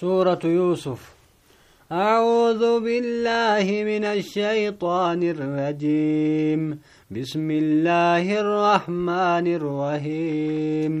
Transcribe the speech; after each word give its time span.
سورة 0.00 0.38
يوسف. 0.44 1.00
أعوذ 1.92 2.80
بالله 2.84 3.66
من 3.90 4.04
الشيطان 4.04 5.22
الرجيم. 5.22 6.78
بسم 7.10 7.50
الله 7.50 8.40
الرحمن 8.40 9.46
الرحيم. 9.58 10.92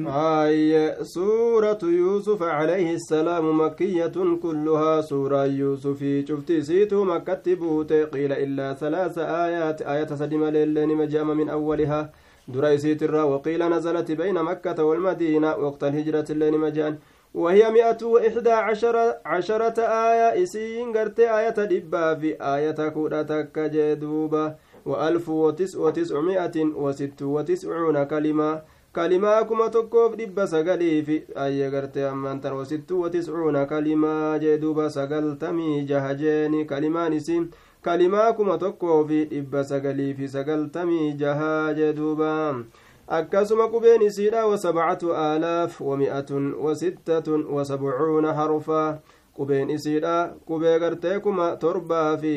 آية 0.42 1.02
سورة 1.02 1.78
يوسف 1.82 2.42
عليه 2.42 2.94
السلام 2.94 3.60
مكية 3.60 4.16
كلها. 4.42 5.00
سورة 5.00 5.44
يوسف 5.44 6.00
شفت 6.28 6.52
سيتو 6.52 7.04
مكة 7.04 7.54
بوت 7.54 7.92
قيل 7.92 8.32
إلا 8.32 8.74
ثلاث 8.74 9.18
آيات. 9.18 9.82
آية 9.82 10.06
سدم 10.06 10.44
ليلين 10.44 10.90
مجام 10.96 11.36
من 11.36 11.48
أولها. 11.48 12.12
دريسيت 12.48 13.02
الرا 13.02 13.22
وقيل 13.22 13.68
نزلت 13.68 14.12
بين 14.12 14.34
مكة 14.34 14.84
والمدينة. 14.84 15.50
وقت 15.56 15.84
الهجرة 15.84 16.26
اللين 16.30 16.58
مجان 16.58 16.98
وهي 17.38 17.70
مئة 17.70 18.04
وإحدى 18.06 18.50
عشرة, 18.50 19.20
عشرة 19.26 19.78
آية 19.80 20.42
إسين 20.42 20.92
قرت 20.96 21.20
آية 21.20 21.58
دبا 21.72 22.14
في 22.14 22.30
آية 22.54 22.88
كودتك 22.88 23.58
جدوبة 23.58 24.54
وألف 24.86 25.28
وتسع 25.28 25.78
وتسعمائة 25.80 26.56
وست 26.82 27.22
وتسعون 27.22 28.04
كلمة. 28.04 28.62
كلمة 28.96 29.42
كما 29.42 29.66
تكوف 29.68 30.14
دب 30.14 30.44
سقلي 30.46 31.02
في 31.02 31.22
آية 31.36 31.68
قرت 31.70 31.96
أمان 31.98 32.40
وست 32.52 32.92
وتسعون 32.92 33.64
كلمة 33.64 34.36
جدوبة 34.36 34.88
سقلتمي 34.88 35.84
جهجين 35.84 36.66
كلمان 36.66 37.12
اسم 37.12 37.48
كلمة 37.84 38.30
كما 38.30 38.56
تكوف 38.56 39.12
دب 39.12 39.62
سقلي 39.62 40.14
في 40.14 40.26
سقلتمي 40.28 41.12
جهاج 41.12 41.90
دوبا 41.90 42.64
akkasuma 43.08 43.68
qubeen 43.72 44.02
isiidha 44.02 44.46
wasabcatu 44.46 45.14
aalaaf 45.16 45.80
wami'atun 45.80 46.54
wasittatun 46.64 47.46
wasabcuuna 47.56 48.34
harfa 48.34 48.98
qubeen 49.36 49.70
isiidha 49.70 50.16
qubee 50.48 50.78
gartee 50.82 51.18
kuma 51.20 51.56
torbaa 51.56 52.16
fi 52.22 52.34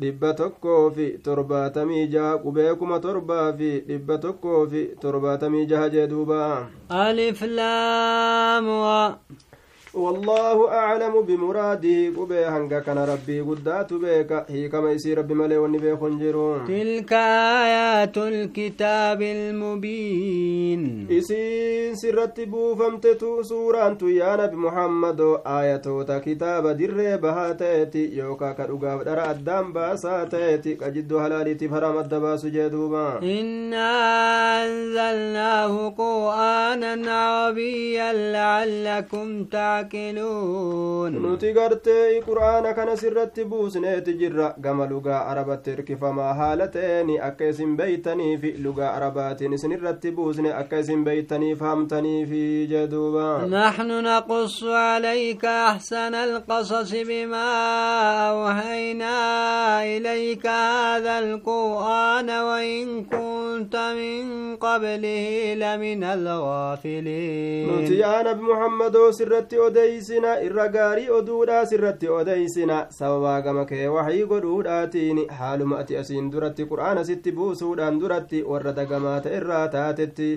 dhibba 0.00 0.30
tokkoo 0.34 0.90
fi 0.96 1.06
torbaatamii 1.24 2.06
jaha 2.14 2.38
qubee 2.44 2.74
kuma 2.80 3.00
torbaa 3.00 3.52
fi 3.58 3.70
dhibba 3.88 4.18
tokkoo 4.18 4.66
fi 4.70 4.82
torbaatamii 5.02 5.66
jaha 5.66 5.88
jee 5.94 6.06
duuba 6.06 6.40
alif 6.88 7.42
laam 7.42 8.66
والله 9.96 10.68
أعلم 10.72 11.20
بمراده 11.20 12.12
قبي 12.16 12.44
هنگا 12.44 12.80
كان 12.80 12.98
ربي. 12.98 13.40
قدات 13.40 13.92
بيك 13.92 14.32
هي 14.48 14.68
كما 14.68 14.92
يسي 14.92 15.14
ربي 15.14 15.34
ملي 15.34 15.58
ونبي 15.58 15.96
خنجرون. 15.96 16.66
تلك 16.66 17.12
آيات 17.12 18.18
الكتاب 18.18 19.22
المبين. 19.22 21.06
إسين 21.10 21.94
سرت 21.94 22.40
بوفمتتو 22.40 23.42
سورة 23.42 23.98
يا 24.02 24.36
نبي 24.36 24.56
محمد. 24.56 25.20
آياتوتا 25.46 26.18
كتاب 26.18 26.66
در 26.66 27.16
بهاتيتي. 27.16 28.16
يوكا 28.16 28.52
كدوغا 28.52 29.02
در 29.02 29.30
أدام 29.30 29.72
باساتيتي. 29.72 30.74
كجد 30.74 31.12
هلاليتي 31.12 31.68
فرام 31.68 31.98
الدباس 31.98 32.46
جدوبا 32.46 33.18
إنا 33.22 33.92
أنزلناه 34.64 35.88
قرآنا 35.88 37.12
عربيا 37.12 38.12
لعلكم 38.12 39.44
تعلمون 39.44 39.83
لآكلون 39.92 41.32
نتي 41.34 41.52
قرتي 41.52 42.20
قرآن 42.20 42.70
كان 42.72 42.96
سرت 42.96 43.40
بوسنة 43.40 43.98
تجرى 43.98 44.54
قم 44.64 44.82
لغا 44.84 45.14
عربة 45.14 45.54
ترك 45.54 45.94
فما 46.00 46.34
حالتين 46.34 47.20
أكيسن 47.20 47.76
بيتني 47.76 48.38
في 48.38 48.52
لغا 48.52 48.84
عربات 48.86 49.54
سنرت 49.54 50.06
بوسنة 50.06 50.60
أكيسن 50.60 51.04
بيتني 51.04 51.56
فهمتني 51.56 52.26
في 52.26 52.66
جدوبا 52.66 53.46
نحن 53.46 54.04
نقص 54.04 54.64
عليك 54.64 55.44
أحسن 55.44 56.14
القصص 56.14 56.92
بما 56.92 57.48
أوهينا 58.30 59.14
إليك 59.84 60.46
هذا 60.46 61.18
القرآن 61.18 62.30
وإن 62.30 63.04
كنت 63.04 63.76
من 63.76 64.56
قبله 64.56 65.54
لمن 65.54 66.04
الغافلين 66.04 67.76
نتي 67.78 67.94
يا 67.94 68.22
نبي 68.22 68.42
محمد 68.42 68.96
odeysina 69.74 70.32
irra 70.46 70.66
gaarii 70.74 71.08
oduudhaa 71.10 71.64
sirratti 71.66 72.08
odeysina 72.16 72.76
sababaa 72.96 73.40
gama 73.46 73.64
kee 73.70 73.86
waxii 73.94 74.24
godhuudhaatiin 74.32 75.20
haaluma 75.38 75.78
ati 75.82 75.96
asiin 76.02 76.28
duratti 76.32 76.66
qur'aana 76.72 77.02
sitti 77.08 77.32
buusuudhaan 77.38 77.98
duratti 78.02 78.42
warra 78.52 78.72
dagamaa 78.76 79.16
ta'e 79.24 79.36
irraa 79.40 79.64
taatetti 79.74 80.28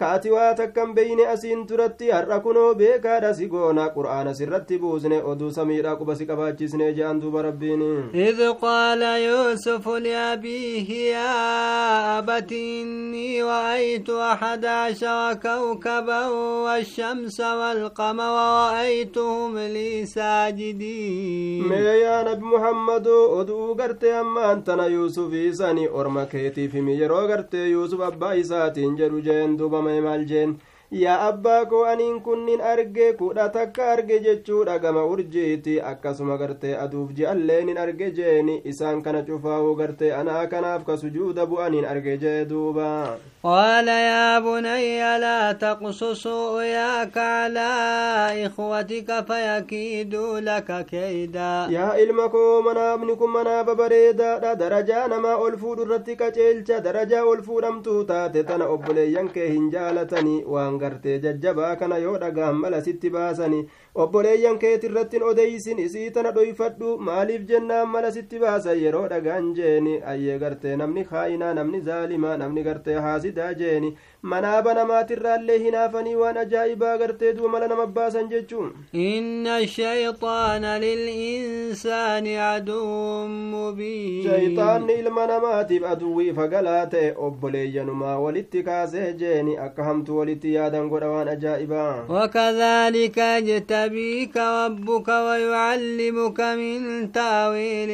kaati 0.00 0.30
waa 0.30 0.54
takkan 0.54 0.94
beyne 0.94 1.24
asiin 1.34 1.66
turatti 1.66 2.10
har'a 2.16 2.38
kunoo 2.40 2.74
beekaadha 2.80 3.34
si 3.34 3.46
goona 3.52 3.88
qur'aana 3.96 4.34
sirratti 4.40 4.78
buusne 4.82 5.18
oduu 5.32 5.50
samiidha 5.58 5.96
quba 6.00 6.14
si 6.18 6.26
qabaachisne 6.26 6.92
je'an 6.98 7.20
duuba 7.20 7.42
rabbiin 7.48 7.82
إذ 8.14 8.52
قال 8.52 9.02
يوسف 9.02 9.88
لأبيه 9.88 10.90
يا 11.14 12.18
أبت 12.18 12.52
إني 12.52 13.42
رأيت 13.42 14.10
أحد 14.10 14.64
عشر 14.64 15.34
كوكبا 15.42 16.26
والشمس 16.64 17.40
والقمر 17.40 18.32
رأيتهم 18.70 19.58
لي 19.58 20.06
ساجدين 20.06 21.68
mee 21.68 22.00
yaa 22.00 22.22
nabi 22.24 22.44
muhammadu 22.44 23.14
oduu 23.38 23.74
gartee 23.74 24.14
amma 24.16 24.42
antana 24.52 24.86
yuusufii 24.86 25.54
sani 25.54 25.88
orma 25.88 26.26
keetiifimi 26.26 27.00
yeroo 27.00 27.26
gartee 27.28 27.66
yuusuf 27.70 28.00
abbaa 28.00 28.34
isaatiin 28.34 28.96
jedhu 28.96 29.20
jeen 29.20 29.56
duuba 29.58 29.82
mee 29.88 30.00
maal 30.06 30.22
jeen 30.30 30.50
yaa 30.90 31.20
abbaa 31.28 31.64
koo 31.70 31.84
aniin 31.84 32.20
kunnin 32.26 32.60
arge 32.60 33.12
kudha 33.18 33.48
takka 33.56 33.90
arge 33.92 34.18
jechuudha 34.26 34.78
gama 34.84 35.04
urjiiti 35.14 35.74
akkasuma 35.90 36.36
gartee 36.42 36.76
aduuf 36.84 37.10
ji'alleen 37.18 37.76
arge 37.84 38.10
jeeni 38.18 38.60
isaan 38.72 39.02
kana 39.02 39.22
cufaa'uu 39.26 39.74
gartee 39.80 40.12
anaa 40.20 40.46
kanaaf 40.54 40.84
ka 40.86 40.96
sujuuda 41.02 41.46
bu'aniin 41.46 41.84
arge 41.94 42.14
jee 42.24 42.44
duuba 42.44 42.92
قال 43.42 43.88
يا 43.88 44.38
بني 44.38 45.18
لا 45.18 45.52
تقصص 45.52 46.26
رؤياك 46.26 47.16
على 47.18 47.70
إخوتك 48.46 49.08
فيكيدوا 49.28 50.40
لك 50.40 50.86
كيدا 50.90 51.68
yaa 51.70 51.94
ilma 52.02 52.28
koo 52.28 52.62
manaabni 52.62 53.14
kun 53.16 53.30
manaaba 53.30 53.74
bareedaadha 53.74 54.54
darajaa 54.56 55.06
namaa 55.08 55.36
ol 55.36 55.56
fuudhu 55.56 55.82
irratti 55.86 56.16
qaceelcha 56.16 56.80
darajaa 56.80 57.22
ol 57.24 57.42
fuudhamtuu 57.42 58.04
taate 58.04 58.42
tana 58.44 58.66
obboleeyyan 58.74 59.28
kee 59.30 59.48
hin 59.54 59.70
jaalatanii 59.70 60.42
waan 60.54 60.77
gartee 60.78 61.18
jajjabaa 61.24 61.76
kana 61.76 61.98
yoo 62.04 62.16
dhagaan 62.22 62.56
mala 62.64 62.80
sitti 62.88 63.10
baasanii 63.16 63.62
obboleeyyan 63.94 64.58
keet 64.58 64.84
irrattiin 64.84 65.22
odeysin 65.22 65.78
isii 65.78 66.10
tana 66.10 66.32
dhoyfadhu. 66.34 66.98
Maaliif 66.98 67.48
jennaan 67.48 67.88
mala 67.88 68.10
sitti 68.12 68.38
baasan 68.40 68.78
yeroo 68.82 69.08
dhagaan 69.10 69.54
jeeni 69.54 70.02
ayyee 70.12 70.38
gartee 70.38 70.76
namni 70.76 71.04
kaa'inaa 71.04 71.54
namni 71.54 71.80
zaalimaa 71.80 72.36
namni 72.36 72.62
gartee 72.62 72.94
haasidaa 73.06 73.52
jeeni. 73.54 73.96
Manaaba 74.22 74.74
namaatirraallee 74.74 75.58
hinaafanii 75.64 76.14
waan 76.20 76.36
ajaa'ibaa 76.42 76.96
gartee 76.98 77.32
duba 77.34 77.48
mala 77.48 77.68
nama 77.68 77.86
baasan 77.86 78.28
jechuu 78.30 78.64
inna 78.92 79.58
shayxaana 79.74 80.72
lil'insaani 80.84 82.34
aduun 82.46 83.30
mubiin. 83.52 84.24
Shayxaanni 84.28 84.94
ilma 85.02 85.26
namaatiif 85.32 85.84
aduwwii 85.92 86.32
fagalaa 86.38 86.86
ta'e 86.94 87.14
obboleeyyanumaa 87.28 88.18
walitti 88.24 88.62
kaasee 88.62 89.12
jeeni. 89.12 89.56
Akka 89.66 89.84
hamtu 89.84 90.18
walitti 90.18 90.54
yaadan 90.54 90.88
godha 90.88 91.08
waan 91.14 91.28
ajaa'ibaa. 91.28 91.94
يجتبيك 93.92 94.36
ربك 94.36 95.08
ويعلمك 95.08 96.40
من 96.40 97.12
تاويل 97.12 97.90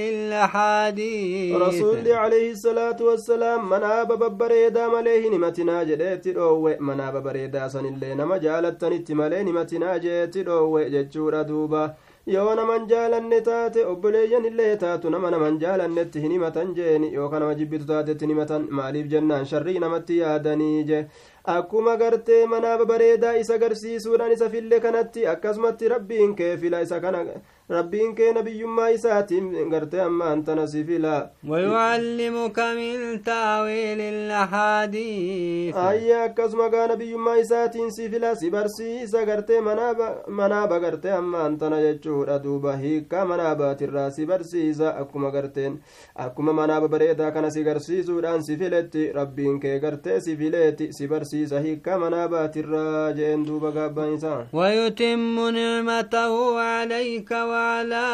rasuulli 1.61 2.13
alayhi 2.13 2.57
salaatu 2.57 3.07
wassalaam 3.07 3.69
manaaba 3.69 4.17
babbareedaa 4.17 4.89
malee 4.91 5.21
hin 5.21 5.33
himatinaa 5.33 5.85
jedheetti 5.85 6.33
dhoowwe 6.39 6.77
manaaba 6.81 7.21
bareedaa 7.21 7.69
sanillee 7.69 8.15
nama 8.15 8.39
jaalattanitti 8.39 9.15
malee 9.15 9.39
hin 9.39 9.47
himatinaa 9.53 9.99
jeetti 10.07 10.43
dhoowwe 10.49 10.91
jechuudha 10.95 11.45
duuba 11.51 11.83
yoo 12.27 12.55
naman 12.55 12.87
jaalanne 12.91 13.41
taate 13.41 13.85
obboleeyyan 13.93 14.45
illee 14.51 14.77
taatu 14.85 15.11
nama 15.15 15.31
naman 15.31 15.59
jaalannetti 15.65 16.21
hin 16.25 16.33
himatan 16.37 16.75
jeeni 16.79 17.13
yookaan 17.15 17.43
nama 17.45 17.55
jibbitu 17.59 17.87
taatetti 17.93 18.25
hin 18.25 18.35
himatan 18.35 18.67
maaliif 18.79 19.11
jennaan 19.15 19.47
sharrii 19.51 19.79
namatti 19.87 20.19
yaadanii 20.19 20.85
je 20.91 21.01
akkuma 21.45 21.97
gartee 21.97 22.47
manaaba 22.47 22.85
bareedaa 22.91 23.33
isa 23.41 23.59
garsiisuudhaan 23.59 24.33
isa 24.33 24.49
fille 24.51 24.81
kanatti 24.81 25.27
akkasumatti 25.33 25.89
rabbiin 25.89 26.35
kee 26.37 26.57
fila 26.57 26.81
isa 26.81 27.01
kana 27.01 27.25
rabbiin 27.69 28.15
keena 28.15 28.43
biyyummaa 28.43 28.89
isaatiin 28.91 29.69
gartee 29.71 30.01
amma 30.01 30.25
antana 30.31 30.67
si 30.67 30.85
fila 30.85 31.31
wayuallimuka 31.49 32.67
min 32.75 33.23
taawiili 33.25 34.29
lahaadiis 34.29 35.77
ayya 35.77 36.25
akkasuma 36.25 36.69
gaana 36.69 36.97
biyyummaa 36.97 37.37
isaatiin 37.45 37.91
si 37.93 38.09
fila 38.11 38.35
si 38.37 38.51
barsiisa 38.51 39.25
gartee 39.27 39.61
manaaba 39.61 40.81
gartee 40.81 41.13
amma 41.13 41.45
antana 41.45 41.81
jechuudha 41.81 42.39
duuba. 42.45 42.77
Hiikkaa 42.77 43.25
manaabatirraa 43.25 44.11
si 44.11 44.27
barsiisa 44.27 44.97
akkuma 44.97 45.31
garteen 45.31 45.79
akkuma 46.15 46.53
manaaba 46.53 46.89
bareedaa 46.89 47.31
kana 47.33 47.51
si 47.51 47.65
garsiisuudhaan 47.65 48.43
si 48.45 48.57
filetti 48.57 49.13
rabbiin 49.13 49.61
kee 49.61 49.79
gartee 49.81 50.21
si 50.21 50.37
fileeti 50.37 50.89
si 50.93 51.09
barsiisa. 51.09 51.61
Hiikkaa 51.61 51.99
manaabatirraa 51.99 53.13
jeen 53.13 53.47
duuba 53.47 53.71
gaabbaan 53.73 54.15
isaa. 54.15 54.47
Wayutimmu 54.53 55.51
nicmatahu 55.51 56.59
alayka 56.59 57.47
وعلى 57.55 58.05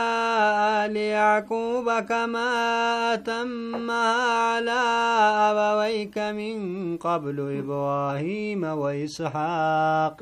آل 0.85 0.97
يعقوب 0.97 1.87
كما 2.11 2.49
أتمها 3.15 4.09
على 4.51 4.81
أبويك 5.51 6.17
من 6.19 6.57
قبل 6.97 7.37
إبراهيم 7.61 8.63
وإسحاق 8.65 10.17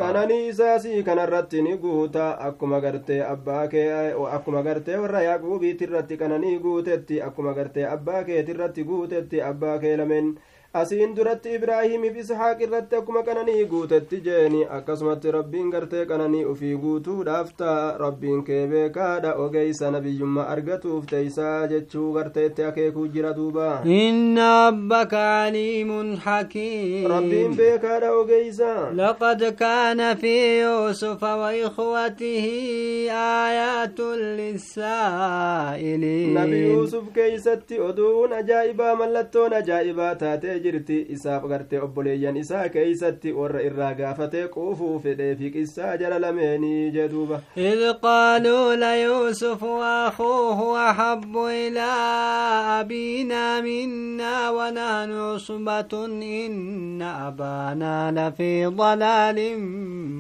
isaasii 0.49 1.03
kanarratti 1.03 1.63
ni 1.63 1.77
guuta 1.77 2.39
akkuma 2.49 2.81
gartee 2.81 3.23
abbaa 3.33 3.67
kee 3.73 4.13
akkuma 4.37 4.63
gartee 4.63 4.97
warra 5.03 5.23
yaaquubiitirratti 5.23 6.17
kananii 6.23 6.59
guutetti 6.65 7.23
akkuma 7.23 7.53
gartee 7.59 7.87
abbaa 7.95 8.23
keetirratti 8.29 8.85
guutetti 8.91 9.43
abbaa 9.51 9.79
kee 9.79 9.97
lameen 10.01 10.29
asiin 10.75 11.15
duratti 11.17 11.55
ibraahimiif 11.57 12.17
ishaaq 12.23 12.61
irratti 12.65 12.97
akkuma 12.97 13.23
qananii 13.27 13.65
guutetti 13.71 14.19
jeeni 14.27 14.59
akkasumatti 14.79 15.31
rabbiin 15.37 15.71
gartee 15.75 16.03
qananii 16.11 16.45
ufii 16.51 16.75
guutuudhaaf 16.83 17.53
ta'a 17.63 17.87
rabbiin 18.03 18.43
kee 18.49 18.67
beekaadha 18.73 19.33
ogeeysa 19.45 19.91
nabiyyummaa 19.95 20.45
argatuuf 20.55 21.07
teeysaa 21.13 21.67
jechuu 21.73 22.13
garteetti 22.17 22.65
akeekuu 22.71 23.07
jira 23.15 23.33
duuba 23.39 23.69
inna 24.01 24.49
rabbaka 24.67 25.23
aliimun 25.45 26.13
hakiim 26.27 27.07
rabbiin 27.15 27.57
beekaadha 27.63 28.13
ogeeysa 28.21 28.75
لقد 28.99 29.45
كان 29.45 30.15
في 30.17 30.61
يوسف 30.61 31.23
وإخوته 31.23 32.47
آيات 33.47 34.01
للسائلين 35.09 36.35
nabi 36.35 36.61
yuusuf 36.73 37.05
keeysatti 37.15 37.81
oduun 37.81 38.33
ajaa'ibaa 38.33 38.95
mallattoon 38.97 39.53
ajaa'ibaa 39.53 40.15
taatee 40.15 40.58
jirti 40.65 40.99
isaaf 41.17 41.45
gartee 41.53 41.81
obboleeyyan 41.87 42.37
isaa 42.43 42.69
keeysatti 42.69 43.33
warra 43.41 43.63
irraa 43.69 43.93
gaafatee 44.01 44.47
quufuu 44.57 44.99
fedhee 45.07 45.35
fi 45.41 45.51
qissaa 45.57 45.97
jala 45.97 46.19
lameenii 46.27 46.91
jeduuba 46.99 47.41
إذ 47.57 47.93
قالوا 47.93 48.75
ليوسف 48.75 49.63
وأخوه 49.63 50.91
أحب 50.91 51.37
إلى 51.37 51.89
أبينا 52.81 53.61
منا 53.61 54.51
ونحن 54.51 55.11
عصبة 55.13 55.93
إن 56.47 57.03
أبانا 57.03 57.97
لفي 58.17 58.67
ضلال 58.67 59.39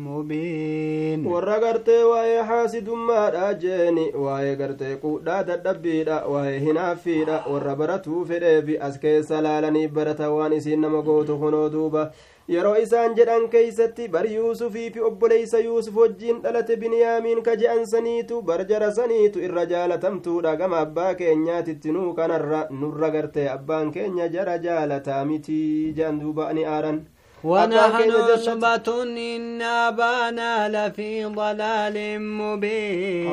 مبين 0.08 1.24
warra 1.28 1.58
gartee 1.60 2.02
waa'ee 2.04 2.42
haasidummaadha 2.48 3.54
jeeni 3.54 4.04
waa'ee 4.24 4.56
gartee 4.56 4.96
quudhaa 5.04 5.42
dadhabbiidha 5.48 6.16
waa'ee 6.32 6.58
hinaaffiidha 6.66 7.38
warra 7.52 7.74
baratuu 7.80 8.24
fedheefi 8.30 8.78
as 8.88 8.98
keessa 9.04 9.40
laalanii 9.46 9.88
barata 9.88 10.27
waan 10.30 10.52
isiin 10.52 10.80
nama 10.80 11.02
gootu 11.02 11.38
kunoo 11.38 11.68
duuba 11.72 12.10
yeroo 12.48 12.76
isaan 12.82 13.14
jedhan 13.16 13.48
keeysatti 13.54 14.08
bar 14.08 14.26
yuusufii 14.32 14.90
fi 14.94 15.00
obboleeysa 15.08 15.58
yuusuf 15.64 15.96
wajjiin 16.02 16.40
dhalate 16.42 16.76
biniyaamiin 16.76 17.42
ka 17.42 17.56
je'ansaniitu 17.62 18.42
bar 18.42 18.64
jarasaniitu 18.70 19.40
irra 19.48 19.66
jaalatamtuudha 19.72 20.56
gama 20.56 20.78
abbaa 20.86 21.14
keenyaatitti 21.14 21.92
nuu 21.92 22.14
kanarra 22.14 22.62
nurra 22.70 23.10
gartee 23.10 23.48
abbaan 23.56 23.92
keenya 23.92 24.28
jara 24.28 24.58
jaalataa 24.58 25.24
mitii 25.24 25.92
je'an 26.00 26.20
duuba 26.20 26.52
ni 26.52 26.64
aaran 26.64 27.02
ونحن 27.44 28.10
عصبة 28.10 29.02
إن 29.02 29.62
أبانا 29.62 30.68
لفي 30.68 31.24
ضلال 31.24 32.20
مبين 32.20 33.28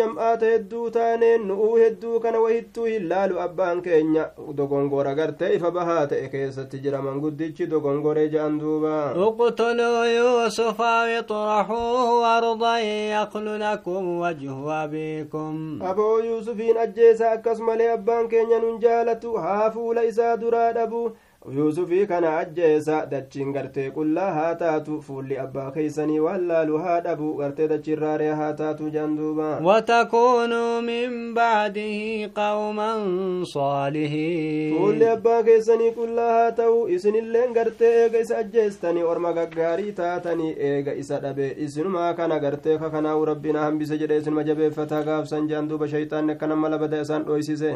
jam'aata 0.00 0.46
hedduu 0.46 0.90
taaneen 0.90 1.46
nu'uu 1.48 1.76
hedduu 1.76 2.20
kana 2.20 2.40
wahittuu 2.40 2.84
hin 2.84 3.08
laalu 3.08 3.40
abbaan 3.44 3.82
keenya 3.82 4.24
dogongora 4.56 5.14
gartee 5.14 5.50
ifa 5.56 5.70
bahaa 5.76 6.06
ta'e 6.12 6.28
keessatti 6.34 6.80
jira 6.84 7.02
manguddichi 7.06 7.66
dogongoree 7.72 8.28
je'an 8.34 8.58
duuba 8.60 8.96
اقتلوا 9.16 10.04
يوسف 10.04 10.80
أو 10.80 11.18
اطرحوه 11.18 12.38
أرضا 12.38 12.78
يخل 12.78 13.60
لكم 13.60 14.18
وجه 14.20 14.84
أبيكم 14.84 15.80
akkas 17.30 17.58
malee 17.60 17.90
abbaan 17.92 18.28
keenya 18.28 18.58
nun 18.58 18.80
jaalatu 18.80 19.34
haa 19.44 19.70
fuula 19.70 20.04
isaa 20.04 20.36
duraa 20.36 20.72
dhabu 20.72 21.16
yuusufii 21.48 22.06
kana 22.06 22.36
ajjeesa 22.38 23.06
dachiin 23.10 23.52
gartee 23.52 23.90
qullaa 23.90 24.30
haa 24.32 24.54
taatu. 24.54 25.00
Fuulli 25.02 25.38
abbaa 25.38 25.70
keeysanii 25.70 26.18
waan 26.20 26.46
laalu 26.48 26.78
haa 26.78 27.00
dhabu. 27.00 27.34
Gartee 27.38 27.68
dachiirraaree 27.68 28.32
haa 28.40 28.52
taatu 28.52 28.90
janduuba 28.90 29.46
watakuunuu 29.68 30.82
min 30.82 31.34
bacdihi 31.34 32.28
qawman 32.34 33.44
saalihiin. 33.52 34.76
Fuulli 34.78 35.06
abbaa 35.14 35.42
keeysanii 35.42 35.90
qullaa 36.00 36.32
haa 36.32 36.50
ta'u. 36.52 36.88
Isinilleen 36.88 37.52
gartee 37.54 37.92
eega 38.02 38.18
isa 38.26 38.38
ajjeestanii 38.38 39.02
orma 39.02 39.32
gaggaarii 39.32 39.92
taatanii 39.92 40.54
eega 40.58 40.92
isa 41.04 41.20
dhabe. 41.22 41.54
Isinumaa 41.58 42.12
kana 42.14 42.38
gartee 42.38 42.78
kakanaawu 42.78 43.24
rabbina 43.24 43.60
hambise 43.64 43.98
jedhe 43.98 44.16
isinuma 44.18 44.44
jabeeffataa 44.44 45.02
gaafsan 45.08 45.48
janduuba 45.48 45.88
shayxaanni 45.88 46.32
akkanamma 46.36 46.68
labada 46.68 47.00
isaan 47.00 47.24
dhoysise. 47.24 47.72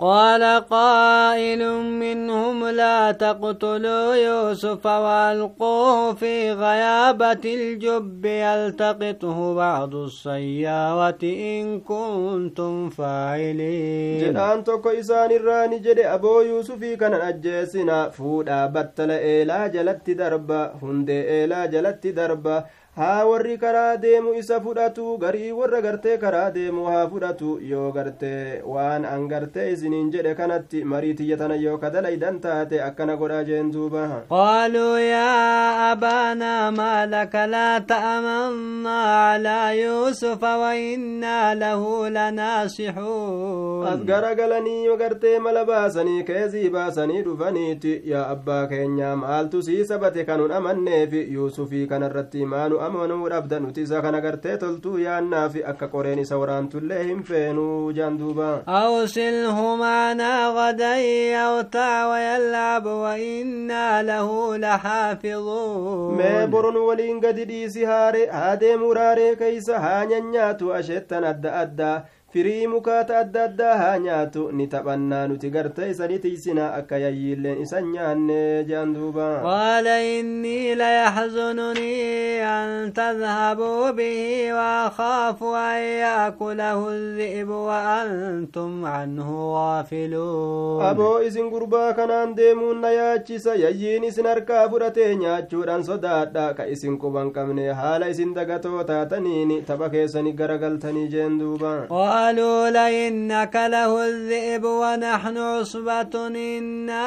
قال 0.00 0.42
قائل 0.70 1.62
منهم 1.82 2.66
لا 2.68 3.12
تقتلوا 3.12 4.14
يوسف 4.14 4.86
وألقوه 4.86 6.14
في 6.14 6.52
غيابة 6.52 7.44
الجب 7.44 8.24
يلتقطه 8.24 9.54
بعض 9.54 9.94
السيارة 9.94 11.18
إن 11.22 11.80
كنتم 11.80 12.88
فاعلين. 12.90 14.20
جنان 14.20 14.64
توك 14.64 14.86
إسان 14.86 15.30
الران 15.30 15.82
جري 15.82 16.06
أبو 16.06 16.40
يوسف 16.40 16.84
كان 16.84 17.14
اجاسنا 17.14 18.08
فودا 18.08 18.66
بطل 18.66 19.10
إلى 19.10 19.70
جلت 19.74 20.10
دربا 20.10 20.74
هند 20.82 21.10
إلى 21.10 21.68
جلت 21.68 22.06
دربا 22.06 22.64
haa 22.98 23.24
warri 23.30 23.56
karaa 23.62 23.96
deemu 24.02 24.32
isa 24.34 24.56
fudhatu 24.60 25.16
garii 25.22 25.52
warra 25.58 25.80
gartee 25.82 26.16
karaa 26.22 26.50
deemu 26.54 26.84
haa 26.92 27.02
fudhatu 27.10 27.50
yoo 27.70 27.90
gartee 27.96 28.62
waan 28.74 29.04
an 29.10 29.28
gartee 29.32 29.66
isiniin 29.72 30.08
jedhe 30.14 30.32
kanatti 30.40 30.80
marii 30.92 31.14
tiyyatana 31.20 31.54
yoo 31.64 31.76
kadalaydan 31.84 32.40
taate 32.46 32.80
akkana 32.86 33.16
godhaa 33.20 33.44
jeen 33.50 33.70
duuba. 33.74 34.02
Qaaluu 34.32 34.96
yaa 34.98 35.90
abaanaa 35.90 36.70
maalaka 36.80 37.46
laa 37.52 37.80
ta'amannaa 37.92 39.04
alaa 39.34 39.70
yuusufa 39.82 40.52
wainnaa 40.64 41.54
lahu 41.62 41.92
lanaasixuun. 42.16 43.86
As 43.92 44.00
garagalanii 44.10 44.84
yo 44.84 44.96
gartee 44.96 45.38
mala 45.38 45.64
baasanii 45.64 46.22
keezii 46.24 46.70
baasanii 46.70 47.22
dhufaniiti. 47.22 47.94
Yaa 48.04 48.26
abbaa 48.34 48.66
keenya 48.66 49.14
maaltu 49.16 49.62
sii 49.62 49.84
sabate 49.84 50.24
kanun 50.24 50.52
amanneefi 50.52 51.24
yuusufii 51.32 51.86
kanarratti 51.86 52.44
maanu 52.46 52.80
amanuu 52.88 53.28
dhabda 53.34 53.60
nuti 53.64 53.82
isa 53.86 54.02
kana 54.02 54.20
gartee 54.26 54.56
toltuu 54.64 54.98
yaannaafi 55.04 55.64
akka 55.72 55.88
qoreen 55.94 56.18
isa 56.24 56.38
waraantullee 56.42 57.02
hin 57.10 57.22
feenuu 57.30 57.92
jaan 58.00 58.18
duuba 58.18 58.50
أرسله 58.68 59.76
معنا 59.76 60.48
غدا 60.58 60.96
يرتع 61.36 62.06
ويلعب 62.10 62.86
وإنا 62.86 64.02
له 64.02 64.28
لحافظون 64.56 66.16
mee 66.18 66.46
boron 66.52 66.76
waliin 66.76 67.20
gadi 67.20 67.44
dhiisi 67.44 67.84
haare 67.84 68.26
haa 68.26 68.56
deemuu 68.60 68.94
raaree 68.94 69.36
keeysa 69.36 69.80
haa 69.80 70.04
nyanyaatu 70.06 70.72
asheettan 70.74 71.24
adda 71.24 71.52
addaa 71.62 72.02
firii 72.32 72.66
mukaata 72.66 73.18
adda 73.18 73.42
addaa 73.48 73.76
haa 73.80 73.98
nyaatu 73.98 74.42
ni 74.52 74.66
taphannaa 74.72 75.26
nuti 75.28 75.50
gartee 75.50 75.90
isani 75.90 76.18
tiisinaa 76.24 76.72
akka 76.78 76.98
yayyiilleen 77.04 77.62
isan 77.64 77.86
nyaanne 77.92 78.64
jean 78.68 78.92
duuba 78.94 79.28
قال 79.48 79.86
إني 79.86 80.74
ليحزنني 80.74 81.96
أن 82.44 82.92
تذهبوا 82.92 83.90
به 83.90 84.52
وأخاف 84.52 85.42
أن 85.44 85.80
يأكله 86.04 86.88
الذئب 86.88 87.48
وأنتم 87.48 88.84
عنه 88.84 89.28
غافلون 89.54 90.82
aboo 90.90 91.22
isin 91.22 91.48
gurbaa 91.50 91.92
kanaan 91.94 92.36
deemuun 92.36 92.80
na 92.80 92.90
yaachisa 92.90 93.54
yayyiin 93.54 94.04
isin 94.04 94.26
harkaa 94.26 94.68
fudhatee 94.68 95.14
nyaachuudhaan 95.16 95.82
sodaadha 95.84 96.54
ka 96.54 96.66
isin 96.66 96.98
quban 96.98 97.32
qabne 97.32 97.72
haala 97.72 98.08
isin 98.08 98.34
dagatoo 98.34 98.84
taataniin 98.84 99.64
tapha 99.64 99.88
keessani 99.90 100.32
garagaltanii 100.32 101.08
jeen 101.08 101.38
duuba 101.40 101.72
قالوا 102.18 102.70
لإنك 102.70 103.54
له 103.74 103.92
الذئب 104.06 104.64
ونحن 104.64 105.36
عصبة 105.38 106.14
إنا 106.26 107.06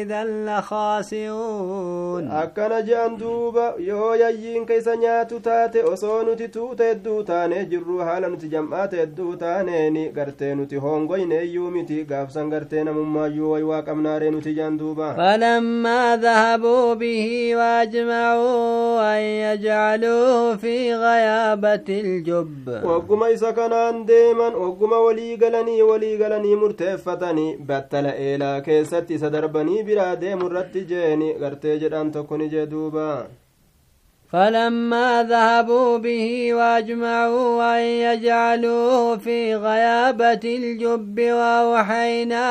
إذا 0.00 0.24
لخاسرون 0.48 2.24
أكنا 2.30 2.80
جان 2.80 3.12
يو 3.78 4.12
يجين 4.14 4.64
كيسا 4.66 4.94
نياتو 4.94 5.38
تاتي 5.38 5.82
أصو 5.82 6.22
نتتو 6.22 6.74
تدو 6.74 7.20
تاني 7.20 7.64
جرو 7.64 8.04
حالا 8.04 8.28
نتجمع 8.28 8.88
ني 9.94 10.12
غرتي 10.16 10.54
نتهون 10.54 11.06
غي 11.10 11.24
نيو 11.24 11.70
متي 11.70 12.06
غافسا 12.10 12.42
غرتي 12.52 12.82
نمو 12.82 13.24
يو 13.24 13.52
ويواك 13.52 13.88
أمناري 13.88 14.30
نتجان 14.30 14.78
فلما 15.18 16.16
ذهبوا 16.16 16.94
به 16.94 17.52
واجمعوا 17.56 19.16
أن 19.16 19.22
يجعلوه 19.22 20.56
في 20.56 20.94
غيابة 20.94 21.88
الجب. 21.88 22.80
وقم 22.84 23.22
إيسا 23.22 23.50
كان 23.50 23.72
deeman 24.18 24.54
wagguma 24.62 25.00
walii 25.06 25.36
galanii 25.42 25.82
walii 25.90 26.16
galanii 26.22 26.56
murteeffatanii 26.62 27.56
battala 27.72 28.14
eelaa 28.28 28.60
keessatti 28.70 29.14
isa 29.20 29.30
darbanii 29.36 29.82
biraa 29.90 30.14
deemu 30.22 30.46
irratti 30.52 30.84
jeeni 30.94 31.34
gartee 31.42 31.78
jedhaan 31.84 32.12
tokko 32.16 32.36
ni 32.38 32.48
jee 32.54 32.66
duuba 32.72 33.04
فلما 34.32 35.22
ذهبوا 35.22 35.98
به 35.98 36.54
وأجمعوا 36.54 37.78
أن 37.78 37.82
يجعلوه 37.82 39.16
في 39.16 39.56
غيابة 39.56 40.44
الجب 40.44 41.20
وأوحينا 41.20 42.46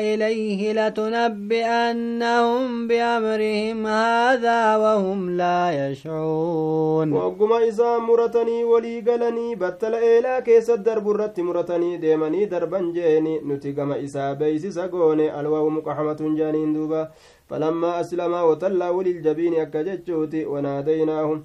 إليه 0.00 0.72
لتنبئنهم 0.72 2.62
بأمرهم 2.88 3.86
هذا 3.86 4.76
وهم 4.76 5.36
لا 5.36 5.90
يشعرون. 5.90 7.12
وقم 7.12 7.52
إذا 7.52 7.98
مرتني 7.98 8.64
ولي 8.64 9.00
قلني 9.00 9.54
بطل 9.54 9.94
إيلا 9.94 10.40
كيس 10.40 10.70
الدرب 10.70 11.10
الرت 11.10 11.40
مرتني 11.40 11.96
ديمني 11.96 12.44
دربا 12.44 12.92
جيني. 12.94 13.40
نتقم 13.40 13.92
إسا 13.92 14.32
بيس 14.32 14.66
سقوني. 14.66 15.40
الواو 15.40 15.68
مقحمة 15.70 16.20
جانين 16.38 16.72
دوبا. 16.72 17.08
فلما 17.50 18.00
أسلما 18.00 18.42
وتلا 18.42 18.90
ولي 18.90 19.10
الجبين 19.10 19.54
أكجتشوتي 19.54 20.44
وناديناهم 20.46 21.44